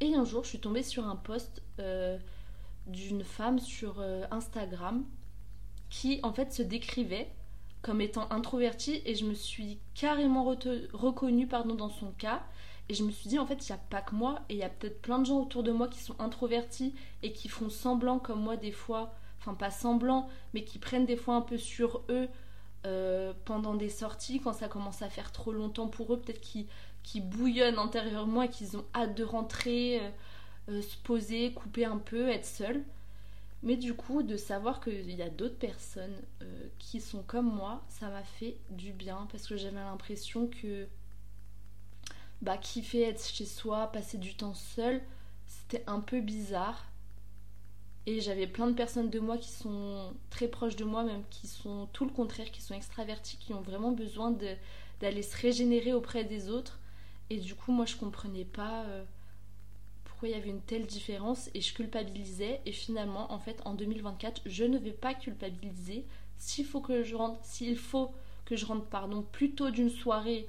Et 0.00 0.14
un 0.14 0.26
jour, 0.26 0.44
je 0.44 0.50
suis 0.50 0.60
tombée 0.60 0.82
sur 0.82 1.08
un 1.08 1.16
post 1.16 1.62
euh, 1.80 2.18
d'une 2.86 3.24
femme 3.24 3.58
sur 3.58 4.00
Instagram 4.30 5.04
qui, 5.88 6.20
en 6.22 6.32
fait, 6.32 6.52
se 6.52 6.62
décrivait 6.62 7.28
comme 7.86 8.00
étant 8.00 8.26
introvertie 8.32 9.00
et 9.06 9.14
je 9.14 9.24
me 9.24 9.34
suis 9.34 9.78
carrément 9.94 10.42
reconnue 10.92 11.46
pardon, 11.46 11.76
dans 11.76 11.88
son 11.88 12.10
cas. 12.18 12.42
Et 12.88 12.94
je 12.94 13.04
me 13.04 13.12
suis 13.12 13.28
dit, 13.28 13.38
en 13.38 13.46
fait, 13.46 13.68
il 13.68 13.72
n'y 13.72 13.78
a 13.78 13.80
pas 13.90 14.00
que 14.00 14.14
moi, 14.14 14.40
et 14.48 14.54
il 14.54 14.58
y 14.58 14.64
a 14.64 14.68
peut-être 14.68 15.00
plein 15.02 15.18
de 15.20 15.26
gens 15.26 15.40
autour 15.40 15.62
de 15.62 15.72
moi 15.72 15.88
qui 15.88 16.00
sont 16.00 16.14
introvertis 16.20 16.94
et 17.22 17.32
qui 17.32 17.48
font 17.48 17.68
semblant 17.68 18.18
comme 18.18 18.40
moi 18.40 18.56
des 18.56 18.70
fois, 18.72 19.14
enfin 19.40 19.54
pas 19.54 19.70
semblant, 19.70 20.28
mais 20.52 20.64
qui 20.64 20.78
prennent 20.78 21.06
des 21.06 21.16
fois 21.16 21.34
un 21.34 21.40
peu 21.40 21.58
sur 21.58 22.02
eux 22.08 22.28
euh, 22.86 23.32
pendant 23.44 23.74
des 23.74 23.88
sorties, 23.88 24.40
quand 24.40 24.52
ça 24.52 24.68
commence 24.68 25.02
à 25.02 25.08
faire 25.08 25.32
trop 25.32 25.52
longtemps 25.52 25.88
pour 25.88 26.12
eux, 26.12 26.20
peut-être 26.20 26.40
qu'ils 26.40 26.66
qui 27.04 27.20
bouillonnent 27.20 27.78
intérieurement 27.78 28.42
et 28.42 28.48
qu'ils 28.48 28.76
ont 28.76 28.84
hâte 28.94 29.16
de 29.16 29.22
rentrer, 29.22 30.00
euh, 30.00 30.10
euh, 30.70 30.82
se 30.82 30.96
poser, 31.04 31.52
couper 31.52 31.84
un 31.84 31.98
peu, 31.98 32.28
être 32.28 32.46
seuls. 32.46 32.82
Mais 33.66 33.76
du 33.76 33.94
coup, 33.94 34.22
de 34.22 34.36
savoir 34.36 34.80
qu'il 34.80 35.10
y 35.10 35.22
a 35.22 35.28
d'autres 35.28 35.58
personnes 35.58 36.14
qui 36.78 37.00
sont 37.00 37.24
comme 37.24 37.52
moi, 37.52 37.84
ça 37.88 38.08
m'a 38.08 38.22
fait 38.22 38.56
du 38.70 38.92
bien 38.92 39.26
parce 39.32 39.48
que 39.48 39.56
j'avais 39.56 39.80
l'impression 39.80 40.46
que 40.46 40.86
bah, 42.42 42.56
kiffer 42.58 43.02
être 43.02 43.26
chez 43.26 43.44
soi, 43.44 43.88
passer 43.88 44.18
du 44.18 44.36
temps 44.36 44.54
seul, 44.54 45.02
c'était 45.46 45.82
un 45.88 45.98
peu 45.98 46.20
bizarre. 46.20 46.86
Et 48.06 48.20
j'avais 48.20 48.46
plein 48.46 48.68
de 48.68 48.74
personnes 48.74 49.10
de 49.10 49.18
moi 49.18 49.36
qui 49.36 49.50
sont 49.50 50.14
très 50.30 50.46
proches 50.46 50.76
de 50.76 50.84
moi, 50.84 51.02
même 51.02 51.24
qui 51.28 51.48
sont 51.48 51.88
tout 51.92 52.04
le 52.04 52.12
contraire, 52.12 52.52
qui 52.52 52.62
sont 52.62 52.74
extravertis, 52.74 53.36
qui 53.36 53.52
ont 53.52 53.62
vraiment 53.62 53.90
besoin 53.90 54.32
d'aller 55.00 55.22
se 55.22 55.36
régénérer 55.36 55.92
auprès 55.92 56.22
des 56.22 56.50
autres. 56.50 56.78
Et 57.30 57.38
du 57.38 57.56
coup, 57.56 57.72
moi, 57.72 57.84
je 57.84 57.96
comprenais 57.96 58.44
pas 58.44 58.84
euh, 58.84 59.04
il 60.28 60.32
y 60.32 60.34
avait 60.34 60.50
une 60.50 60.62
telle 60.62 60.86
différence 60.86 61.50
et 61.54 61.60
je 61.60 61.74
culpabilisais. 61.74 62.60
Et 62.66 62.72
finalement, 62.72 63.32
en 63.32 63.38
fait, 63.38 63.60
en 63.64 63.74
2024, 63.74 64.42
je 64.46 64.64
ne 64.64 64.78
vais 64.78 64.92
pas 64.92 65.14
culpabiliser. 65.14 66.04
S'il 66.38 66.66
faut 66.66 66.80
que 66.80 67.02
je 67.02 67.14
rentre, 67.16 67.38
s'il 67.44 67.78
faut 67.78 68.12
que 68.44 68.56
je 68.56 68.66
rentre, 68.66 68.86
pardon, 68.86 69.22
plus 69.22 69.52
tôt 69.54 69.70
d'une 69.70 69.90
soirée 69.90 70.48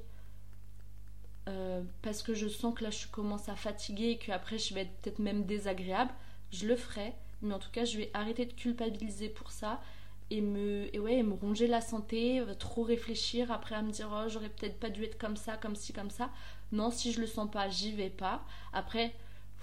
euh, 1.48 1.82
parce 2.02 2.22
que 2.24 2.34
je 2.34 2.48
sens 2.48 2.76
que 2.76 2.84
là, 2.84 2.90
je 2.90 3.08
commence 3.08 3.50
à 3.50 3.56
fatiguer 3.56 4.12
et 4.12 4.18
qu'après, 4.18 4.58
je 4.58 4.74
vais 4.74 4.82
être 4.82 4.94
peut-être 5.02 5.20
même 5.20 5.46
désagréable, 5.46 6.12
je 6.52 6.68
le 6.68 6.76
ferai 6.76 7.14
mais 7.42 7.54
en 7.54 7.60
tout 7.60 7.70
cas 7.72 7.86
je 7.86 7.98
vais 7.98 8.10
arrêter 8.14 8.46
de 8.46 8.54
culpabiliser 8.54 9.30
pour 9.30 9.52
ça 9.52 9.82
et 10.30 10.42
me 10.42 10.94
et 10.94 11.00
ouais 11.00 11.24
me 11.24 11.34
ronger 11.34 11.68
la 11.68 11.82
santé 11.82 12.40
euh, 12.40 12.54
trop 12.54 12.84
réfléchir 12.84 13.52
après 13.52 13.76
à 13.76 13.82
me 13.82 13.92
dire 13.92 14.10
oh 14.12 14.28
j'aurais 14.28 14.50
peut-être 14.50 14.80
pas 14.80 14.90
dû 14.90 15.04
être 15.04 15.18
comme 15.18 15.38
ça 15.38 15.58
comme 15.58 15.76
ci 15.76 15.94
comme 15.94 16.10
ça 16.10 16.30
non 16.72 16.92
si 16.92 17.12
je 17.14 17.22
le 17.22 17.28
sens 17.28 17.50
pas 17.50 17.70
j'y 17.70 17.92
vais 17.94 18.10
pas 18.10 18.44
après 18.74 19.14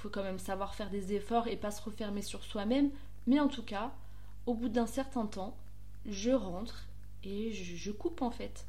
faut 0.04 0.10
quand 0.10 0.22
même 0.22 0.38
savoir 0.38 0.74
faire 0.74 0.90
des 0.90 1.14
efforts 1.14 1.48
et 1.48 1.56
pas 1.56 1.70
se 1.70 1.80
refermer 1.80 2.20
sur 2.20 2.44
soi-même. 2.44 2.90
Mais 3.26 3.40
en 3.40 3.48
tout 3.48 3.62
cas 3.62 3.90
au 4.44 4.52
bout 4.52 4.68
d'un 4.68 4.86
certain 4.86 5.24
temps 5.24 5.56
je 6.04 6.30
rentre 6.30 6.86
et 7.22 7.52
je 7.52 7.90
coupe 7.90 8.20
en 8.20 8.30
fait. 8.30 8.66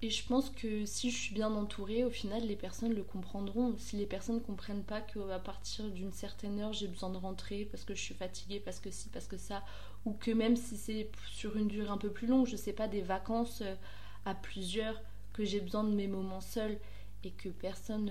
Et 0.00 0.10
je 0.10 0.26
pense 0.26 0.50
que 0.50 0.84
si 0.84 1.10
je 1.12 1.16
suis 1.16 1.34
bien 1.34 1.52
entourée, 1.52 2.02
au 2.02 2.10
final, 2.10 2.44
les 2.44 2.56
personnes 2.56 2.92
le 2.92 3.04
comprendront. 3.04 3.76
Si 3.78 3.96
les 3.96 4.06
personnes 4.06 4.36
ne 4.36 4.40
comprennent 4.40 4.82
pas 4.82 5.00
qu'à 5.00 5.38
partir 5.38 5.88
d'une 5.90 6.10
certaine 6.10 6.58
heure, 6.58 6.72
j'ai 6.72 6.88
besoin 6.88 7.10
de 7.10 7.18
rentrer 7.18 7.68
parce 7.70 7.84
que 7.84 7.94
je 7.94 8.00
suis 8.00 8.14
fatiguée, 8.14 8.58
parce 8.58 8.80
que 8.80 8.90
si, 8.90 9.10
parce 9.10 9.28
que 9.28 9.36
ça, 9.36 9.62
ou 10.04 10.14
que 10.14 10.32
même 10.32 10.56
si 10.56 10.76
c'est 10.76 11.08
sur 11.30 11.56
une 11.56 11.68
durée 11.68 11.90
un 11.90 11.98
peu 11.98 12.10
plus 12.10 12.26
longue, 12.26 12.48
je 12.48 12.56
sais 12.56 12.72
pas, 12.72 12.88
des 12.88 13.02
vacances 13.02 13.60
euh, 13.62 13.76
à 14.24 14.34
plusieurs, 14.34 15.00
que 15.34 15.44
j'ai 15.44 15.60
besoin 15.60 15.84
de 15.84 15.94
mes 15.94 16.08
moments 16.08 16.40
seuls 16.40 16.78
et 17.24 17.30
que 17.30 17.48
personne, 17.48 18.10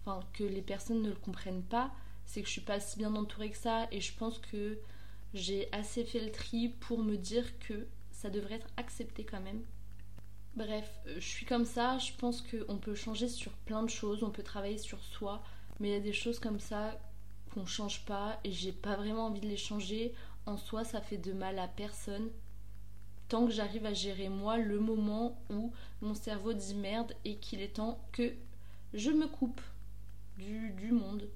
enfin, 0.00 0.20
que 0.32 0.44
les 0.44 0.62
personnes 0.62 1.02
ne 1.02 1.10
le 1.10 1.16
comprennent 1.16 1.62
pas, 1.62 1.92
c'est 2.24 2.40
que 2.40 2.46
je 2.46 2.52
suis 2.52 2.60
pas 2.60 2.80
si 2.80 2.98
bien 2.98 3.14
entourée 3.14 3.50
que 3.50 3.56
ça. 3.56 3.86
Et 3.92 4.00
je 4.00 4.14
pense 4.14 4.38
que 4.38 4.78
j'ai 5.34 5.68
assez 5.72 6.04
fait 6.04 6.20
le 6.20 6.32
tri 6.32 6.68
pour 6.68 6.98
me 6.98 7.16
dire 7.16 7.58
que 7.58 7.86
ça 8.10 8.30
devrait 8.30 8.56
être 8.56 8.68
accepté 8.76 9.24
quand 9.24 9.40
même 9.40 9.62
Bref, 10.56 10.90
euh, 11.06 11.16
je 11.16 11.26
suis 11.26 11.44
comme 11.44 11.66
ça, 11.66 11.98
je 11.98 12.12
pense 12.16 12.40
qu'on 12.40 12.78
peut 12.78 12.94
changer 12.94 13.28
sur 13.28 13.52
plein 13.52 13.82
de 13.82 13.90
choses, 13.90 14.24
on 14.24 14.30
peut 14.30 14.42
travailler 14.42 14.78
sur 14.78 15.02
soi, 15.04 15.42
mais 15.78 15.88
il 15.88 15.92
y 15.92 15.96
a 15.96 16.00
des 16.00 16.14
choses 16.14 16.38
comme 16.38 16.60
ça 16.60 16.98
qu'on 17.52 17.66
change 17.66 18.06
pas 18.06 18.40
et 18.42 18.50
j'ai 18.52 18.72
pas 18.72 18.96
vraiment 18.96 19.26
envie 19.26 19.42
de 19.42 19.48
les 19.48 19.58
changer. 19.58 20.14
En 20.46 20.56
soi, 20.56 20.82
ça 20.84 21.02
fait 21.02 21.18
de 21.18 21.34
mal 21.34 21.58
à 21.58 21.68
personne. 21.68 22.30
Tant 23.28 23.44
que 23.44 23.52
j'arrive 23.52 23.84
à 23.84 23.92
gérer 23.92 24.30
moi 24.30 24.56
le 24.56 24.80
moment 24.80 25.38
où 25.50 25.72
mon 26.00 26.14
cerveau 26.14 26.54
dit 26.54 26.74
merde 26.74 27.12
et 27.26 27.36
qu'il 27.36 27.60
est 27.60 27.74
temps 27.74 28.00
que 28.12 28.32
je 28.96 29.10
me 29.10 29.26
coupe 29.26 29.60
du, 30.38 30.90
monde. 30.90 31.28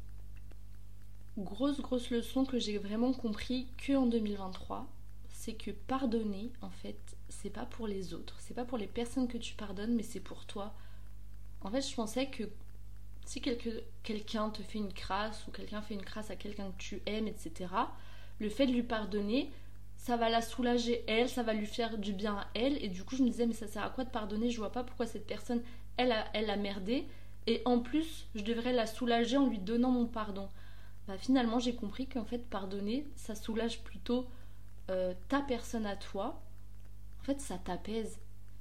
Grosse, 1.38 1.80
grosse 1.80 2.10
leçon 2.10 2.44
que 2.44 2.58
j'ai 2.58 2.78
vraiment 2.78 3.12
compris 3.12 3.66
que 3.78 3.92
en 3.94 4.06
2023, 4.06 4.86
c'est 5.28 5.54
que 5.54 5.70
pardonner, 5.70 6.50
en 6.60 6.70
fait, 6.70 6.98
c'est 7.28 7.50
pas 7.50 7.66
pour 7.66 7.86
les 7.86 8.14
autres, 8.14 8.36
c'est 8.40 8.54
pas 8.54 8.64
pour 8.64 8.78
les 8.78 8.86
personnes 8.86 9.28
que 9.28 9.38
tu 9.38 9.54
pardonnes, 9.54 9.94
mais 9.94 10.02
c'est 10.02 10.20
pour 10.20 10.44
toi. 10.46 10.74
En 11.60 11.70
fait, 11.70 11.86
je 11.86 11.94
pensais 11.94 12.26
que 12.26 12.44
si 13.24 13.40
quelqu'un 13.40 14.50
te 14.50 14.62
fait 14.62 14.78
une 14.78 14.92
crasse 14.92 15.46
ou 15.46 15.50
quelqu'un 15.50 15.82
fait 15.82 15.94
une 15.94 16.04
crasse 16.04 16.30
à 16.30 16.36
quelqu'un 16.36 16.70
que 16.70 16.78
tu 16.78 17.02
aimes, 17.06 17.28
etc., 17.28 17.70
le 18.38 18.48
fait 18.48 18.66
de 18.66 18.72
lui 18.72 18.82
pardonner, 18.82 19.50
ça 19.96 20.16
va 20.16 20.30
la 20.30 20.40
soulager 20.40 21.04
elle, 21.06 21.28
ça 21.28 21.42
va 21.42 21.52
lui 21.52 21.66
faire 21.66 21.98
du 21.98 22.14
bien 22.14 22.38
à 22.38 22.46
elle. 22.54 22.82
Et 22.82 22.88
du 22.88 23.04
coup, 23.04 23.16
je 23.16 23.22
me 23.22 23.28
disais, 23.28 23.46
mais 23.46 23.54
ça 23.54 23.66
sert 23.66 23.84
à 23.84 23.90
quoi 23.90 24.04
de 24.04 24.10
pardonner? 24.10 24.50
Je 24.50 24.56
vois 24.56 24.72
pas 24.72 24.82
pourquoi 24.82 25.06
cette 25.06 25.26
personne, 25.26 25.62
elle 25.98 26.12
a, 26.12 26.24
elle 26.32 26.48
a 26.48 26.56
merdé. 26.56 27.06
Et 27.46 27.62
en 27.64 27.80
plus, 27.80 28.26
je 28.34 28.42
devrais 28.42 28.72
la 28.72 28.86
soulager 28.86 29.36
en 29.36 29.48
lui 29.48 29.58
donnant 29.58 29.90
mon 29.90 30.06
pardon. 30.06 30.48
Bah, 31.08 31.18
finalement, 31.18 31.58
j'ai 31.58 31.74
compris 31.74 32.06
qu'en 32.06 32.24
fait, 32.24 32.48
pardonner, 32.48 33.06
ça 33.16 33.34
soulage 33.34 33.82
plutôt 33.82 34.26
euh, 34.90 35.14
ta 35.28 35.40
personne 35.40 35.86
à 35.86 35.96
toi 35.96 36.40
en 37.20 37.24
fait, 37.24 37.40
ça 37.40 37.58
t'apaise. 37.58 38.18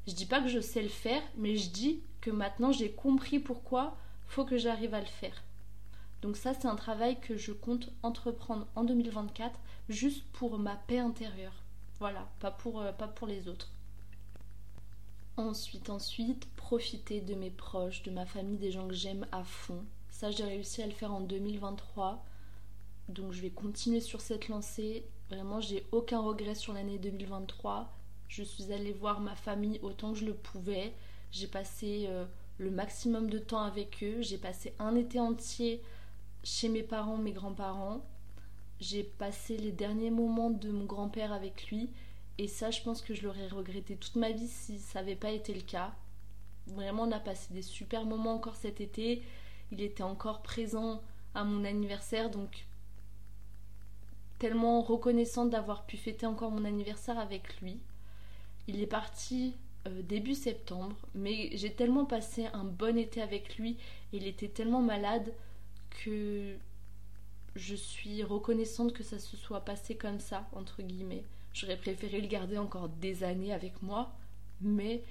Je 0.07 0.13
dis 0.13 0.25
pas 0.25 0.41
que 0.41 0.49
je 0.49 0.59
sais 0.59 0.81
le 0.81 0.89
faire, 0.89 1.21
mais 1.37 1.55
je 1.55 1.69
dis 1.69 2.01
que 2.21 2.31
maintenant 2.31 2.71
j'ai 2.71 2.91
compris 2.91 3.39
pourquoi 3.39 3.95
faut 4.27 4.45
que 4.45 4.57
j'arrive 4.57 4.93
à 4.93 4.99
le 4.99 5.05
faire. 5.05 5.43
Donc 6.21 6.35
ça, 6.35 6.53
c'est 6.53 6.67
un 6.67 6.75
travail 6.75 7.19
que 7.21 7.37
je 7.37 7.53
compte 7.53 7.89
entreprendre 8.03 8.67
en 8.75 8.83
2024 8.83 9.57
juste 9.87 10.23
pour 10.33 10.59
ma 10.59 10.75
paix 10.75 10.99
intérieure. 10.99 11.63
Voilà, 11.99 12.27
pas 12.39 12.51
pour, 12.51 12.81
euh, 12.81 12.91
pas 12.91 13.07
pour 13.07 13.27
les 13.27 13.47
autres. 13.47 13.71
Ensuite, 15.39 15.89
ensuite, 15.89 16.49
profiter 16.57 17.21
de 17.21 17.33
mes 17.33 17.49
proches, 17.49 18.03
de 18.03 18.11
ma 18.11 18.25
famille, 18.25 18.57
des 18.57 18.71
gens 18.71 18.89
que 18.89 18.93
j'aime 18.93 19.25
à 19.31 19.45
fond. 19.45 19.85
Ça, 20.09 20.31
j'ai 20.31 20.43
réussi 20.43 20.83
à 20.83 20.85
le 20.85 20.91
faire 20.91 21.13
en 21.13 21.21
2023. 21.21 22.25
Donc 23.07 23.31
je 23.31 23.41
vais 23.41 23.49
continuer 23.49 24.01
sur 24.01 24.19
cette 24.19 24.49
lancée. 24.49 25.05
Vraiment, 25.29 25.61
j'ai 25.61 25.87
aucun 25.93 26.19
regret 26.19 26.55
sur 26.55 26.73
l'année 26.73 26.97
2023. 26.97 27.89
Je 28.27 28.43
suis 28.43 28.73
allée 28.73 28.91
voir 28.91 29.21
ma 29.21 29.33
famille 29.33 29.79
autant 29.81 30.11
que 30.11 30.19
je 30.19 30.25
le 30.25 30.33
pouvais. 30.33 30.93
J'ai 31.31 31.47
passé 31.47 32.07
euh, 32.09 32.25
le 32.57 32.69
maximum 32.69 33.29
de 33.29 33.39
temps 33.39 33.63
avec 33.63 34.03
eux. 34.03 34.21
J'ai 34.21 34.37
passé 34.37 34.73
un 34.77 34.93
été 34.97 35.21
entier 35.21 35.81
chez 36.43 36.67
mes 36.67 36.83
parents, 36.83 37.15
mes 37.15 37.31
grands-parents. 37.31 38.03
J'ai 38.81 39.03
passé 39.03 39.55
les 39.55 39.71
derniers 39.71 40.11
moments 40.11 40.49
de 40.49 40.69
mon 40.69 40.83
grand-père 40.83 41.31
avec 41.31 41.67
lui. 41.67 41.89
Et 42.39 42.47
ça, 42.47 42.71
je 42.71 42.81
pense 42.81 43.01
que 43.01 43.13
je 43.13 43.23
l'aurais 43.23 43.49
regretté 43.49 43.97
toute 43.97 44.15
ma 44.15 44.31
vie 44.31 44.47
si 44.47 44.79
ça 44.79 44.99
n'avait 44.99 45.17
pas 45.17 45.31
été 45.31 45.53
le 45.53 45.59
cas. 45.59 45.93
Vraiment, 46.67 47.03
on 47.03 47.11
a 47.11 47.19
passé 47.19 47.53
des 47.53 47.61
super 47.61 48.05
moments 48.05 48.33
encore 48.33 48.55
cet 48.55 48.79
été. 48.79 49.21
Il 49.73 49.81
était 49.81 50.03
encore 50.03 50.41
présent 50.41 51.01
à 51.35 51.43
mon 51.43 51.65
anniversaire, 51.65 52.31
donc 52.31 52.65
tellement 54.39 54.81
reconnaissante 54.81 55.49
d'avoir 55.49 55.85
pu 55.85 55.97
fêter 55.97 56.25
encore 56.25 56.49
mon 56.49 56.63
anniversaire 56.63 57.19
avec 57.19 57.59
lui. 57.59 57.77
Il 58.67 58.81
est 58.81 58.87
parti 58.87 59.53
euh, 59.87 60.01
début 60.01 60.33
septembre, 60.33 60.95
mais 61.13 61.49
j'ai 61.57 61.73
tellement 61.73 62.05
passé 62.05 62.45
un 62.53 62.63
bon 62.63 62.97
été 62.97 63.21
avec 63.21 63.57
lui 63.57 63.71
et 64.13 64.17
il 64.17 64.27
était 64.27 64.47
tellement 64.47 64.81
malade 64.81 65.33
que 65.89 66.55
je 67.57 67.75
suis 67.75 68.23
reconnaissante 68.23 68.93
que 68.93 69.03
ça 69.03 69.19
se 69.19 69.35
soit 69.35 69.65
passé 69.65 69.95
comme 69.95 70.21
ça, 70.21 70.47
entre 70.53 70.81
guillemets. 70.81 71.25
J'aurais 71.53 71.77
préféré 71.77 72.21
le 72.21 72.27
garder 72.27 72.57
encore 72.57 72.89
des 72.89 73.23
années 73.23 73.53
avec 73.53 73.81
moi, 73.81 74.11
mais 74.61 75.03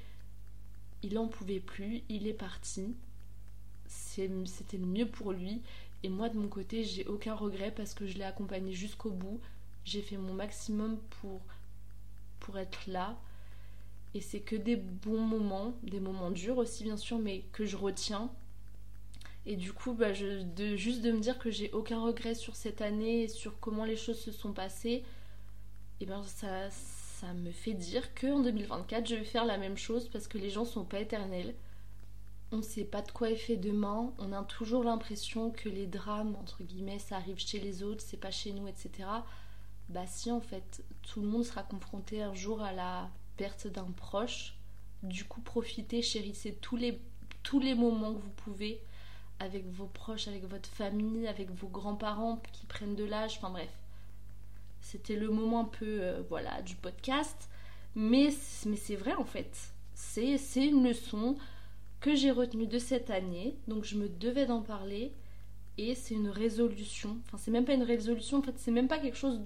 il 1.02 1.18
en 1.18 1.28
pouvait 1.28 1.60
plus, 1.60 2.02
il 2.08 2.26
est 2.26 2.34
parti. 2.34 2.94
C'était 3.86 4.78
le 4.78 4.86
mieux 4.86 5.06
pour 5.06 5.32
lui. 5.32 5.62
Et 6.02 6.08
moi, 6.08 6.28
de 6.28 6.38
mon 6.38 6.48
côté, 6.48 6.84
j'ai 6.84 7.06
aucun 7.06 7.34
regret 7.34 7.72
parce 7.74 7.94
que 7.94 8.06
je 8.06 8.18
l'ai 8.18 8.24
accompagné 8.24 8.72
jusqu'au 8.72 9.10
bout. 9.10 9.40
J'ai 9.84 10.02
fait 10.02 10.16
mon 10.16 10.34
maximum 10.34 10.98
pour, 11.20 11.40
être 12.56 12.86
là. 12.86 13.18
Et 14.14 14.22
c'est 14.22 14.40
que 14.40 14.56
des 14.56 14.76
bons 14.76 15.20
moments, 15.20 15.74
des 15.82 16.00
moments 16.00 16.30
durs 16.30 16.56
aussi 16.56 16.82
bien 16.82 16.96
sûr, 16.96 17.18
mais 17.18 17.42
que 17.52 17.66
je 17.66 17.76
retiens. 17.76 18.30
Et 19.44 19.56
du 19.56 19.72
coup, 19.72 19.92
bah, 19.92 20.12
juste 20.14 21.02
de 21.02 21.12
me 21.12 21.20
dire 21.20 21.38
que 21.38 21.50
j'ai 21.50 21.70
aucun 21.72 22.00
regret 22.00 22.34
sur 22.34 22.56
cette 22.56 22.80
année 22.80 23.28
sur 23.28 23.60
comment 23.60 23.84
les 23.84 23.96
choses 23.96 24.18
se 24.18 24.32
sont 24.32 24.52
passées, 24.52 25.04
et 26.00 26.06
ben 26.06 26.22
ça, 26.24 26.70
ça 26.70 27.32
me 27.34 27.50
fait 27.50 27.74
dire 27.74 28.14
qu'en 28.14 28.40
2024, 28.40 29.06
je 29.06 29.14
vais 29.16 29.24
faire 29.24 29.44
la 29.44 29.58
même 29.58 29.76
chose 29.76 30.08
parce 30.08 30.28
que 30.28 30.38
les 30.38 30.50
gens 30.50 30.64
sont 30.64 30.84
pas 30.84 31.00
éternels. 31.00 31.54
On 32.52 32.58
ne 32.58 32.62
sait 32.62 32.84
pas 32.84 33.02
de 33.02 33.10
quoi 33.10 33.30
est 33.30 33.36
fait 33.36 33.56
demain, 33.56 34.12
on 34.18 34.32
a 34.32 34.42
toujours 34.44 34.84
l'impression 34.84 35.50
que 35.50 35.68
les 35.68 35.86
drames, 35.86 36.34
entre 36.40 36.62
guillemets, 36.62 36.98
ça 36.98 37.16
arrive 37.16 37.38
chez 37.38 37.58
les 37.60 37.82
autres, 37.82 38.02
c'est 38.06 38.16
pas 38.16 38.30
chez 38.30 38.52
nous, 38.52 38.68
etc. 38.68 39.08
Bah 39.90 40.06
si 40.06 40.30
en 40.30 40.40
fait, 40.40 40.82
tout 41.02 41.20
le 41.20 41.26
monde 41.26 41.44
sera 41.44 41.62
confronté 41.62 42.22
un 42.22 42.34
jour 42.34 42.62
à 42.62 42.72
la 42.72 43.10
perte 43.36 43.66
d'un 43.66 43.90
proche. 43.96 44.54
Du 45.02 45.24
coup, 45.24 45.40
profitez, 45.40 46.00
chérissez 46.02 46.54
tous 46.54 46.76
les, 46.76 47.00
tous 47.42 47.60
les 47.60 47.74
moments 47.74 48.14
que 48.14 48.20
vous 48.20 48.30
pouvez 48.30 48.80
avec 49.40 49.66
vos 49.66 49.86
proches, 49.86 50.28
avec 50.28 50.44
votre 50.44 50.68
famille, 50.68 51.26
avec 51.26 51.50
vos 51.50 51.68
grands-parents 51.68 52.40
qui 52.52 52.66
prennent 52.66 52.96
de 52.96 53.04
l'âge, 53.04 53.36
enfin 53.38 53.50
bref. 53.50 53.70
C'était 54.90 55.16
le 55.16 55.28
moment 55.28 55.60
un 55.60 55.64
peu 55.64 56.00
euh, 56.00 56.22
voilà, 56.30 56.62
du 56.62 56.74
podcast. 56.74 57.50
Mais, 57.94 58.30
c'est 58.30 58.96
vrai 58.96 59.12
en 59.12 59.26
fait. 59.26 59.74
C'est 59.92 60.38
une 60.56 60.82
leçon 60.82 61.36
que 62.00 62.14
j'ai 62.14 62.30
retenue 62.30 62.66
de 62.66 62.78
cette 62.78 63.10
année. 63.10 63.58
Donc 63.68 63.84
je 63.84 63.96
me 63.98 64.08
devais 64.08 64.46
d'en 64.46 64.62
parler. 64.62 65.12
Et 65.76 65.94
c'est 65.94 66.14
une 66.14 66.30
résolution. 66.30 67.18
Enfin, 67.26 67.36
c'est 67.36 67.50
même 67.50 67.66
pas 67.66 67.74
une 67.74 67.82
résolution. 67.82 68.38
En 68.38 68.42
fait, 68.42 68.54
c'est 68.56 68.70
même 68.70 68.88
pas 68.88 68.98
quelque 68.98 69.18
chose 69.18 69.42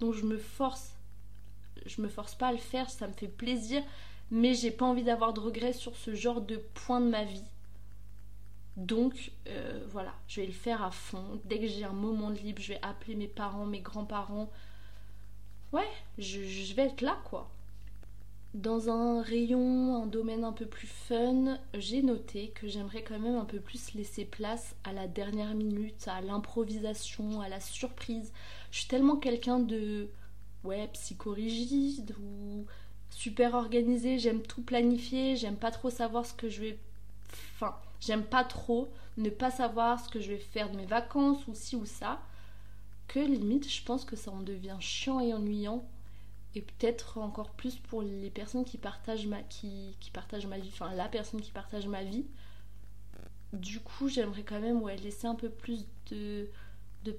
dont 0.00 0.12
je 0.12 0.24
me 0.24 0.38
force. 0.38 0.94
Je 1.84 2.00
me 2.00 2.08
force 2.08 2.34
pas 2.34 2.48
à 2.48 2.52
le 2.52 2.58
faire. 2.58 2.88
Ça 2.88 3.08
me 3.08 3.12
fait 3.12 3.28
plaisir. 3.28 3.82
Mais 4.30 4.54
j'ai 4.54 4.70
pas 4.70 4.86
envie 4.86 5.04
d'avoir 5.04 5.34
de 5.34 5.40
regrets 5.40 5.74
sur 5.74 5.96
ce 5.96 6.14
genre 6.14 6.40
de 6.40 6.56
point 6.72 7.02
de 7.02 7.10
ma 7.10 7.24
vie. 7.24 7.44
Donc 8.78 9.32
euh, 9.48 9.84
voilà, 9.90 10.14
je 10.28 10.40
vais 10.40 10.46
le 10.46 10.52
faire 10.54 10.82
à 10.82 10.90
fond. 10.90 11.42
Dès 11.44 11.58
que 11.58 11.66
j'ai 11.66 11.84
un 11.84 11.92
moment 11.92 12.30
de 12.30 12.38
libre, 12.38 12.62
je 12.62 12.72
vais 12.72 12.80
appeler 12.80 13.16
mes 13.16 13.28
parents, 13.28 13.66
mes 13.66 13.80
grands-parents. 13.80 14.50
Ouais, 15.72 15.88
je, 16.18 16.74
vais 16.74 16.86
être 16.86 17.00
là 17.02 17.18
quoi. 17.24 17.50
Dans 18.54 18.88
un 18.88 19.22
rayon, 19.22 20.02
un 20.02 20.06
domaine 20.06 20.44
un 20.44 20.52
peu 20.52 20.64
plus 20.66 20.86
fun, 20.86 21.58
j'ai 21.74 22.02
noté 22.02 22.48
que 22.54 22.66
j'aimerais 22.66 23.02
quand 23.02 23.18
même 23.18 23.36
un 23.36 23.44
peu 23.44 23.60
plus 23.60 23.92
laisser 23.94 24.24
place 24.24 24.74
à 24.84 24.92
la 24.92 25.06
dernière 25.06 25.54
minute, 25.54 26.08
à 26.08 26.22
l'improvisation, 26.22 27.42
à 27.42 27.48
la 27.48 27.60
surprise. 27.60 28.32
Je 28.70 28.78
suis 28.78 28.88
tellement 28.88 29.16
quelqu'un 29.16 29.58
de 29.58 30.08
ouais, 30.64 30.88
psychorigide 30.94 32.14
ou 32.22 32.64
super 33.10 33.54
organisé, 33.54 34.18
j'aime 34.18 34.42
tout 34.42 34.62
planifier, 34.62 35.36
j'aime 35.36 35.56
pas 35.56 35.70
trop 35.70 35.90
savoir 35.90 36.24
ce 36.24 36.34
que 36.34 36.48
je 36.48 36.62
vais 36.62 36.78
enfin 37.54 37.76
J'aime 38.00 38.24
pas 38.24 38.44
trop 38.44 38.88
ne 39.16 39.30
pas 39.30 39.50
savoir 39.50 39.98
ce 40.00 40.08
que 40.08 40.20
je 40.20 40.28
vais 40.28 40.38
faire 40.38 40.70
de 40.70 40.76
mes 40.76 40.86
vacances 40.86 41.46
ou 41.48 41.54
ci 41.54 41.74
ou 41.74 41.84
ça. 41.84 42.20
Que 43.08 43.20
limite, 43.20 43.68
je 43.68 43.82
pense 43.82 44.04
que 44.04 44.16
ça 44.16 44.30
en 44.30 44.40
devient 44.40 44.76
chiant 44.80 45.20
et 45.20 45.32
ennuyant. 45.32 45.84
Et 46.54 46.62
peut-être 46.62 47.18
encore 47.18 47.50
plus 47.50 47.76
pour 47.76 48.02
les 48.02 48.30
personnes 48.30 48.64
qui 48.64 48.78
partagent 48.78 49.26
ma, 49.26 49.42
qui, 49.42 49.96
partagent 50.12 50.46
ma 50.46 50.58
vie, 50.58 50.70
enfin 50.72 50.94
la 50.94 51.08
personne 51.08 51.40
qui 51.40 51.50
partage 51.50 51.86
ma 51.86 52.02
vie. 52.02 52.26
Du 53.52 53.80
coup, 53.80 54.08
j'aimerais 54.08 54.42
quand 54.42 54.60
même 54.60 54.82
ouais, 54.82 54.96
laisser 54.96 55.26
un 55.26 55.34
peu 55.34 55.48
plus 55.48 55.86
de, 56.10 56.48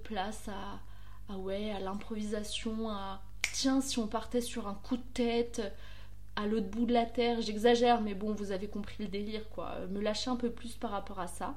place 0.03 0.47
à, 0.47 0.79
à 1.29 1.79
l'improvisation, 1.79 2.89
à 2.89 3.23
tiens, 3.53 3.81
si 3.81 3.97
on 3.97 4.07
partait 4.07 4.41
sur 4.41 4.67
un 4.67 4.75
coup 4.75 4.97
de 4.97 5.03
tête, 5.13 5.61
à 6.35 6.45
l'autre 6.45 6.69
bout 6.69 6.85
de 6.85 6.93
la 6.93 7.05
terre. 7.05 7.41
J'exagère, 7.41 8.01
mais 8.01 8.13
bon, 8.13 8.33
vous 8.33 8.51
avez 8.51 8.67
compris 8.67 9.03
le 9.03 9.09
délire, 9.09 9.49
quoi. 9.49 9.79
Me 9.87 10.01
lâcher 10.01 10.29
un 10.29 10.35
peu 10.35 10.51
plus 10.51 10.75
par 10.75 10.91
rapport 10.91 11.19
à 11.19 11.27
ça. 11.27 11.55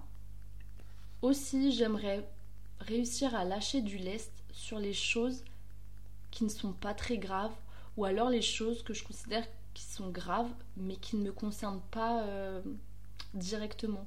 Aussi, 1.20 1.72
j'aimerais 1.72 2.26
réussir 2.80 3.34
à 3.34 3.44
lâcher 3.44 3.80
du 3.80 3.98
lest 3.98 4.32
sur 4.52 4.78
les 4.78 4.92
choses 4.92 5.44
qui 6.30 6.44
ne 6.44 6.48
sont 6.48 6.72
pas 6.72 6.94
très 6.94 7.18
graves, 7.18 7.54
ou 7.96 8.04
alors 8.04 8.30
les 8.30 8.42
choses 8.42 8.82
que 8.82 8.94
je 8.94 9.04
considère 9.04 9.46
qui 9.74 9.84
sont 9.84 10.10
graves, 10.10 10.50
mais 10.76 10.96
qui 10.96 11.16
ne 11.16 11.24
me 11.24 11.32
concernent 11.32 11.82
pas 11.90 12.22
euh, 12.24 12.60
directement. 13.34 14.06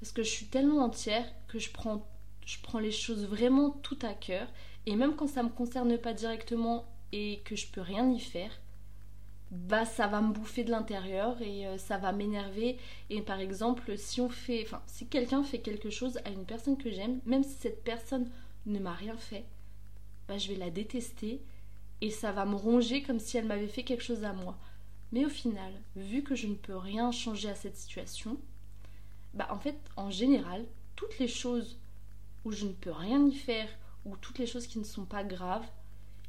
Parce 0.00 0.12
que 0.12 0.22
je 0.22 0.30
suis 0.30 0.46
tellement 0.46 0.84
entière 0.84 1.26
que 1.48 1.58
je 1.58 1.70
prends, 1.70 2.06
je 2.46 2.58
prends 2.62 2.78
les 2.78 2.92
choses 2.92 3.26
vraiment 3.26 3.70
tout 3.70 3.98
à 4.02 4.14
cœur, 4.14 4.48
et 4.86 4.96
même 4.96 5.16
quand 5.16 5.26
ça 5.26 5.42
ne 5.42 5.48
me 5.48 5.52
concerne 5.52 5.98
pas 5.98 6.14
directement 6.14 6.86
et 7.12 7.40
que 7.44 7.56
je 7.56 7.66
peux 7.66 7.80
rien 7.80 8.10
y 8.10 8.20
faire, 8.20 8.52
bah 9.50 9.84
ça 9.84 10.06
va 10.06 10.20
me 10.20 10.32
bouffer 10.32 10.64
de 10.64 10.70
l'intérieur 10.70 11.40
et 11.40 11.66
euh, 11.66 11.78
ça 11.78 11.96
va 11.96 12.12
m'énerver. 12.12 12.78
Et 13.10 13.22
par 13.22 13.40
exemple 13.40 13.96
si 13.96 14.20
on 14.20 14.28
fait 14.28 14.66
si 14.86 15.06
quelqu'un 15.06 15.42
fait 15.42 15.60
quelque 15.60 15.90
chose 15.90 16.18
à 16.24 16.30
une 16.30 16.44
personne 16.44 16.76
que 16.76 16.90
j'aime 16.90 17.20
même 17.24 17.44
si 17.44 17.54
cette 17.54 17.82
personne 17.82 18.28
ne 18.66 18.78
m'a 18.78 18.92
rien 18.92 19.16
fait 19.16 19.44
bah 20.26 20.36
je 20.36 20.48
vais 20.48 20.58
la 20.58 20.70
détester 20.70 21.40
et 22.00 22.10
ça 22.10 22.32
va 22.32 22.44
me 22.44 22.54
ronger 22.54 23.02
comme 23.02 23.18
si 23.18 23.38
elle 23.38 23.46
m'avait 23.46 23.66
fait 23.66 23.82
quelque 23.82 24.04
chose 24.04 24.24
à 24.24 24.32
moi. 24.32 24.58
Mais 25.12 25.24
au 25.24 25.30
final 25.30 25.72
vu 25.96 26.22
que 26.22 26.34
je 26.34 26.46
ne 26.46 26.54
peux 26.54 26.76
rien 26.76 27.10
changer 27.10 27.48
à 27.48 27.54
cette 27.54 27.76
situation 27.76 28.38
bah 29.34 29.48
en 29.50 29.58
fait 29.58 29.78
en 29.96 30.10
général 30.10 30.66
toutes 30.94 31.18
les 31.18 31.28
choses 31.28 31.78
où 32.44 32.52
je 32.52 32.66
ne 32.66 32.72
peux 32.72 32.92
rien 32.92 33.26
y 33.26 33.34
faire 33.34 33.68
ou 34.04 34.16
toutes 34.16 34.38
les 34.38 34.46
choses 34.46 34.66
qui 34.66 34.78
ne 34.78 34.84
sont 34.84 35.04
pas 35.04 35.24
graves 35.24 35.66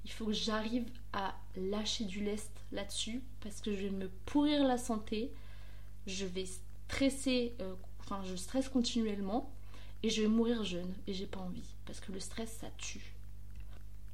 il 0.06 0.12
faut 0.12 0.26
que 0.26 0.34
j'arrive 0.34 0.90
à 1.14 1.36
lâcher 1.56 2.06
du 2.06 2.24
lest 2.24 2.52
là-dessus 2.72 3.22
parce 3.42 3.62
que 3.62 3.76
je 3.76 3.84
vais 3.84 3.90
me 3.90 4.10
pourrir 4.26 4.66
la 4.66 4.78
santé, 4.78 5.32
je 6.08 6.26
vais 6.26 6.46
stresser, 6.46 7.54
euh, 7.62 7.74
enfin 8.00 8.22
je 8.26 8.36
stresse 8.36 8.70
continuellement 8.70 9.52
et 10.04 10.10
je 10.10 10.22
vais 10.22 10.28
mourir 10.28 10.64
jeune 10.64 10.94
et 11.08 11.14
j'ai 11.14 11.28
pas 11.28 11.40
envie 11.40 11.76
parce 11.86 12.00
que 12.00 12.12
le 12.12 12.20
stress 12.20 12.58
ça 12.60 12.68
tue. 12.78 13.14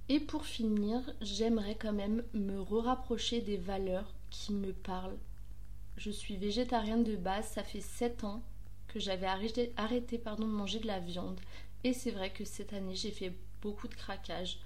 Et 0.08 0.20
pour 0.20 0.46
finir, 0.46 1.02
j'aimerais 1.22 1.76
quand 1.76 1.94
même 1.94 2.24
me 2.34 2.62
rapprocher 2.62 3.42
des 3.42 3.58
valeurs 3.58 4.14
qui 4.30 4.54
me 4.54 4.72
parlent. 4.72 5.18
Je 5.98 6.12
suis 6.12 6.38
végétarienne 6.38 7.04
de 7.04 7.16
base, 7.16 7.48
ça 7.48 7.64
fait 7.64 7.82
7 7.82 8.24
ans 8.24 8.44
que 8.88 9.00
j'avais 9.00 9.26
arrêté, 9.26 9.74
de 9.78 10.44
manger 10.44 10.80
de 10.80 10.88
la 10.88 11.00
viande 11.00 11.40
et 11.84 11.94
c'est 11.94 12.12
vrai 12.12 12.32
que 12.32 12.46
cette 12.46 12.74
année 12.74 12.96
j'ai 12.96 13.12
fait 13.12 13.34
beaucoup 13.62 13.88
de 13.88 13.94
craquages 13.94 14.60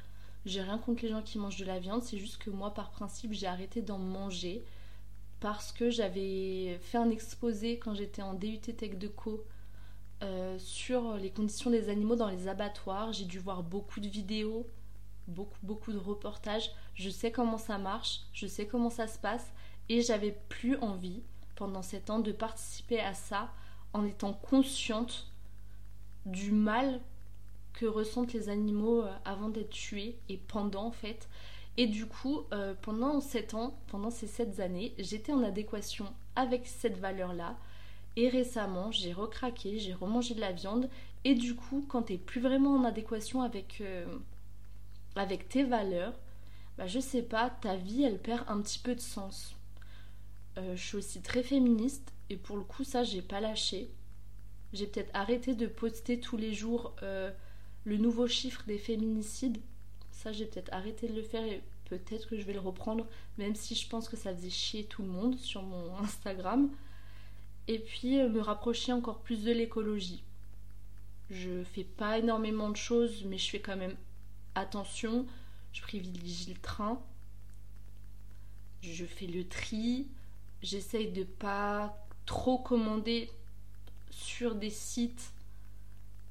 j'ai 0.46 0.62
rien 0.62 0.78
contre 0.78 1.04
les 1.04 1.10
gens 1.10 1.22
qui 1.22 1.38
mangent 1.38 1.58
de 1.60 1.66
la 1.66 1.80
viande, 1.80 2.02
c'est 2.02 2.18
juste 2.18 2.38
que 2.38 2.50
moi, 2.50 2.74
par 2.74 2.92
principe, 2.92 3.34
j'ai 3.34 3.48
arrêté 3.48 3.82
d'en 3.82 3.98
manger 3.98 4.64
parce 5.40 5.72
que 5.72 5.90
j'avais 5.90 6.78
fait 6.82 6.98
un 6.98 7.10
exposé 7.10 7.80
quand 7.80 7.94
j'étais 7.94 8.22
en 8.22 8.34
DUT 8.34 8.60
Tech 8.60 8.98
de 8.98 9.08
Co 9.08 9.46
euh, 10.22 10.58
sur 10.60 11.16
les 11.16 11.32
conditions 11.32 11.70
des 11.70 11.90
animaux 11.90 12.16
dans 12.16 12.30
les 12.30 12.48
abattoirs. 12.48 13.14
J'ai 13.14 13.26
dû 13.26 13.40
voir 13.40 13.64
beaucoup 13.64 14.00
de 14.00 14.08
vidéos, 14.08 14.68
beaucoup, 15.28 15.60
beaucoup 15.64 15.92
de 15.94 15.98
reportages. 15.98 16.72
Je 16.94 17.10
sais 17.10 17.32
comment 17.32 17.58
ça 17.58 17.78
marche, 17.78 18.22
je 18.34 18.48
sais 18.48 18.68
comment 18.68 18.90
ça 18.90 19.08
se 19.08 19.18
passe 19.18 19.48
et 19.88 20.02
j'avais 20.02 20.38
plus 20.50 20.78
envie 20.78 21.24
pendant 21.56 21.82
sept 21.82 22.10
ans 22.10 22.20
de 22.20 22.32
participer 22.32 23.00
à 23.00 23.14
ça 23.14 23.52
en 23.94 24.06
étant 24.06 24.34
consciente 24.34 25.32
du 26.26 26.52
mal 26.52 27.02
que 27.80 27.86
ressentent 27.86 28.34
les 28.34 28.50
animaux 28.50 29.04
euh, 29.04 29.14
avant 29.24 29.48
d'être 29.48 29.70
tués 29.70 30.18
et 30.28 30.36
pendant 30.36 30.88
en 30.88 30.92
fait. 30.92 31.30
Et 31.78 31.88
du 31.88 32.06
coup, 32.08 32.42
euh, 32.52 32.74
pendant 32.82 33.22
7 33.22 33.54
ans, 33.54 33.80
pendant 33.88 34.10
ces 34.10 34.28
7 34.28 34.60
années, 34.60 34.94
j'étais 35.00 35.32
en 35.32 35.44
adéquation 35.44 36.14
avec 36.36 36.68
cette 36.68 36.98
valeur-là. 36.98 37.58
Et 38.18 38.28
récemment, 38.28 38.92
j'ai 38.92 39.14
recraqué, 39.14 39.80
j'ai 39.80 39.94
remangé 39.94 40.36
de 40.36 40.42
la 40.42 40.52
viande. 40.52 40.90
Et 41.24 41.36
du 41.36 41.56
coup, 41.56 41.86
quand 41.88 42.04
t'es 42.04 42.18
plus 42.18 42.42
vraiment 42.42 42.76
en 42.76 42.84
adéquation 42.84 43.42
avec, 43.44 43.78
euh, 43.80 44.06
avec 45.16 45.48
tes 45.48 45.64
valeurs, 45.64 46.14
bah 46.78 46.88
je 46.88 47.00
sais 47.00 47.24
pas, 47.24 47.50
ta 47.50 47.78
vie 47.78 48.04
elle 48.04 48.20
perd 48.20 48.44
un 48.50 48.62
petit 48.62 48.80
peu 48.80 48.96
de 48.96 49.02
sens. 49.02 49.56
je 50.58 50.82
suis 50.82 50.98
aussi 50.98 51.22
très 51.22 51.44
féministe 51.44 52.14
et 52.30 52.36
pour 52.36 52.58
le 52.58 52.64
coup, 52.64 52.84
ça 52.84 53.04
j'ai 53.04 53.22
pas 53.22 53.40
lâché. 53.40 53.90
J'ai 54.74 54.88
peut-être 54.88 55.12
arrêté 55.14 55.56
de 55.56 55.68
poster 55.68 56.20
tous 56.20 56.38
les 56.38 56.54
jours 56.54 56.94
le 57.86 57.98
nouveau 57.98 58.28
chiffre 58.28 58.64
des 58.68 58.78
féminicides, 58.78 59.58
ça 60.12 60.32
j'ai 60.32 60.46
peut-être 60.46 60.74
arrêté 60.74 61.08
de 61.08 61.14
le 61.14 61.22
faire 61.22 61.44
et 61.44 61.64
peut-être 61.86 62.28
que 62.28 62.38
je 62.38 62.44
vais 62.44 62.54
le 62.54 62.60
reprendre, 62.60 63.08
même 63.38 63.56
si 63.56 63.76
je 63.76 63.88
pense 63.88 64.08
que 64.10 64.18
ça 64.18 64.34
faisait 64.34 64.50
chier 64.50 64.86
tout 64.86 65.02
le 65.02 65.08
monde 65.10 65.38
sur 65.38 65.64
mon 65.64 65.98
Instagram. 66.04 66.70
Et 67.68 67.80
puis 67.80 68.20
euh, 68.20 68.30
me 68.30 68.42
rapprocher 68.42 68.92
encore 68.94 69.20
plus 69.20 69.44
de 69.44 69.52
l'écologie. 69.52 70.24
Je 71.30 71.64
fais 71.64 71.84
pas 71.84 72.18
énormément 72.18 72.70
de 72.70 72.76
choses, 72.76 73.24
mais 73.26 73.38
je 73.38 73.50
fais 73.50 73.60
quand 73.60 73.78
même 73.78 73.96
attention. 74.56 75.28
Je 75.72 75.82
privilégie 75.82 76.52
le 76.54 76.60
train. 76.60 77.00
Je 78.82 79.06
fais 79.06 79.28
le 79.28 79.48
tri. 79.48 80.08
J'essaye 80.64 81.12
de 81.12 81.24
pas 81.24 81.96
trop 82.26 82.58
commander 82.58 83.30
sur 84.10 84.56
des 84.56 84.72
sites 84.72 85.32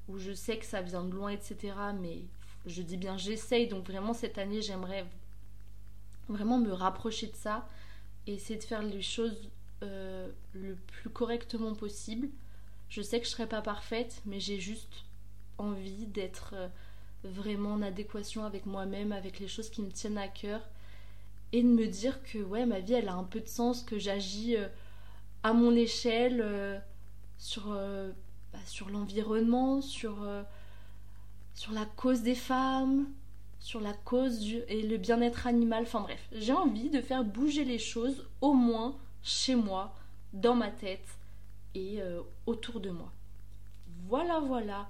où 0.09 0.17
je 0.17 0.33
sais 0.33 0.57
que 0.57 0.65
ça 0.65 0.81
vient 0.81 1.03
de 1.03 1.13
loin, 1.13 1.29
etc. 1.29 1.73
Mais 1.99 2.23
je 2.65 2.81
dis 2.81 2.97
bien 2.97 3.17
j'essaye, 3.17 3.67
donc 3.67 3.85
vraiment 3.85 4.13
cette 4.13 4.37
année 4.37 4.61
j'aimerais 4.61 5.05
vraiment 6.27 6.57
me 6.59 6.71
rapprocher 6.71 7.27
de 7.27 7.35
ça 7.35 7.67
et 8.27 8.33
essayer 8.33 8.59
de 8.59 8.63
faire 8.63 8.83
les 8.83 9.01
choses 9.01 9.49
euh, 9.83 10.29
le 10.53 10.75
plus 10.75 11.09
correctement 11.09 11.73
possible. 11.73 12.29
Je 12.89 13.01
sais 13.01 13.19
que 13.19 13.25
je 13.25 13.31
serai 13.31 13.47
pas 13.47 13.61
parfaite, 13.61 14.21
mais 14.25 14.39
j'ai 14.39 14.59
juste 14.59 15.05
envie 15.57 16.05
d'être 16.07 16.53
euh, 16.55 16.67
vraiment 17.23 17.73
en 17.73 17.81
adéquation 17.81 18.45
avec 18.45 18.65
moi-même, 18.65 19.11
avec 19.11 19.39
les 19.39 19.47
choses 19.47 19.69
qui 19.69 19.81
me 19.81 19.91
tiennent 19.91 20.17
à 20.17 20.27
cœur 20.27 20.61
et 21.51 21.63
de 21.63 21.67
me 21.67 21.87
dire 21.87 22.21
que 22.23 22.39
ouais, 22.39 22.65
ma 22.65 22.79
vie 22.79 22.93
elle 22.93 23.09
a 23.09 23.13
un 23.13 23.23
peu 23.23 23.39
de 23.39 23.47
sens, 23.47 23.83
que 23.83 23.97
j'agis 23.97 24.55
euh, 24.55 24.67
à 25.43 25.53
mon 25.53 25.75
échelle 25.75 26.83
sur 27.37 27.73
bah, 28.53 28.59
sur 28.65 28.89
l'environnement, 28.89 29.81
sur, 29.81 30.23
euh, 30.23 30.43
sur 31.53 31.71
la 31.71 31.85
cause 31.85 32.21
des 32.21 32.35
femmes, 32.35 33.07
sur 33.59 33.81
la 33.81 33.93
cause 33.93 34.43
et 34.67 34.81
le 34.81 34.97
bien-être 34.97 35.47
animal. 35.47 35.83
Enfin 35.83 36.01
bref, 36.01 36.27
j'ai 36.31 36.53
envie 36.53 36.89
de 36.89 37.01
faire 37.01 37.23
bouger 37.23 37.65
les 37.65 37.79
choses 37.79 38.27
au 38.41 38.53
moins 38.53 38.95
chez 39.21 39.55
moi, 39.55 39.95
dans 40.33 40.55
ma 40.55 40.69
tête 40.69 41.17
et 41.75 42.01
euh, 42.01 42.21
autour 42.45 42.79
de 42.79 42.89
moi. 42.89 43.11
Voilà, 44.07 44.39
voilà 44.39 44.87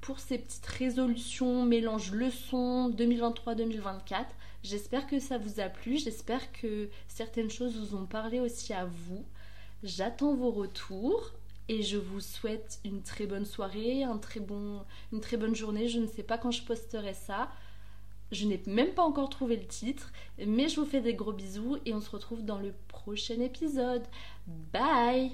pour 0.00 0.18
ces 0.18 0.38
petites 0.38 0.66
résolutions 0.66 1.64
mélange 1.64 2.12
leçons 2.12 2.90
2023-2024. 2.96 4.24
J'espère 4.62 5.06
que 5.06 5.18
ça 5.18 5.38
vous 5.38 5.60
a 5.60 5.68
plu, 5.68 5.98
j'espère 5.98 6.52
que 6.52 6.88
certaines 7.08 7.50
choses 7.50 7.76
vous 7.76 7.96
ont 7.96 8.06
parlé 8.06 8.40
aussi 8.40 8.72
à 8.72 8.84
vous. 8.84 9.24
J'attends 9.82 10.34
vos 10.34 10.50
retours 10.50 11.32
et 11.70 11.82
je 11.82 11.96
vous 11.96 12.18
souhaite 12.18 12.80
une 12.84 13.00
très 13.00 13.26
bonne 13.26 13.44
soirée, 13.44 14.02
une 14.02 15.20
très 15.20 15.36
bonne 15.36 15.54
journée. 15.54 15.86
Je 15.86 16.00
ne 16.00 16.08
sais 16.08 16.24
pas 16.24 16.36
quand 16.36 16.50
je 16.50 16.64
posterai 16.64 17.14
ça. 17.14 17.48
Je 18.32 18.44
n'ai 18.44 18.60
même 18.66 18.92
pas 18.92 19.04
encore 19.04 19.30
trouvé 19.30 19.56
le 19.56 19.66
titre, 19.66 20.12
mais 20.44 20.68
je 20.68 20.80
vous 20.80 20.86
fais 20.86 21.00
des 21.00 21.14
gros 21.14 21.32
bisous 21.32 21.78
et 21.86 21.94
on 21.94 22.00
se 22.00 22.10
retrouve 22.10 22.44
dans 22.44 22.58
le 22.58 22.74
prochain 22.88 23.40
épisode. 23.40 24.02
Bye 24.72 25.30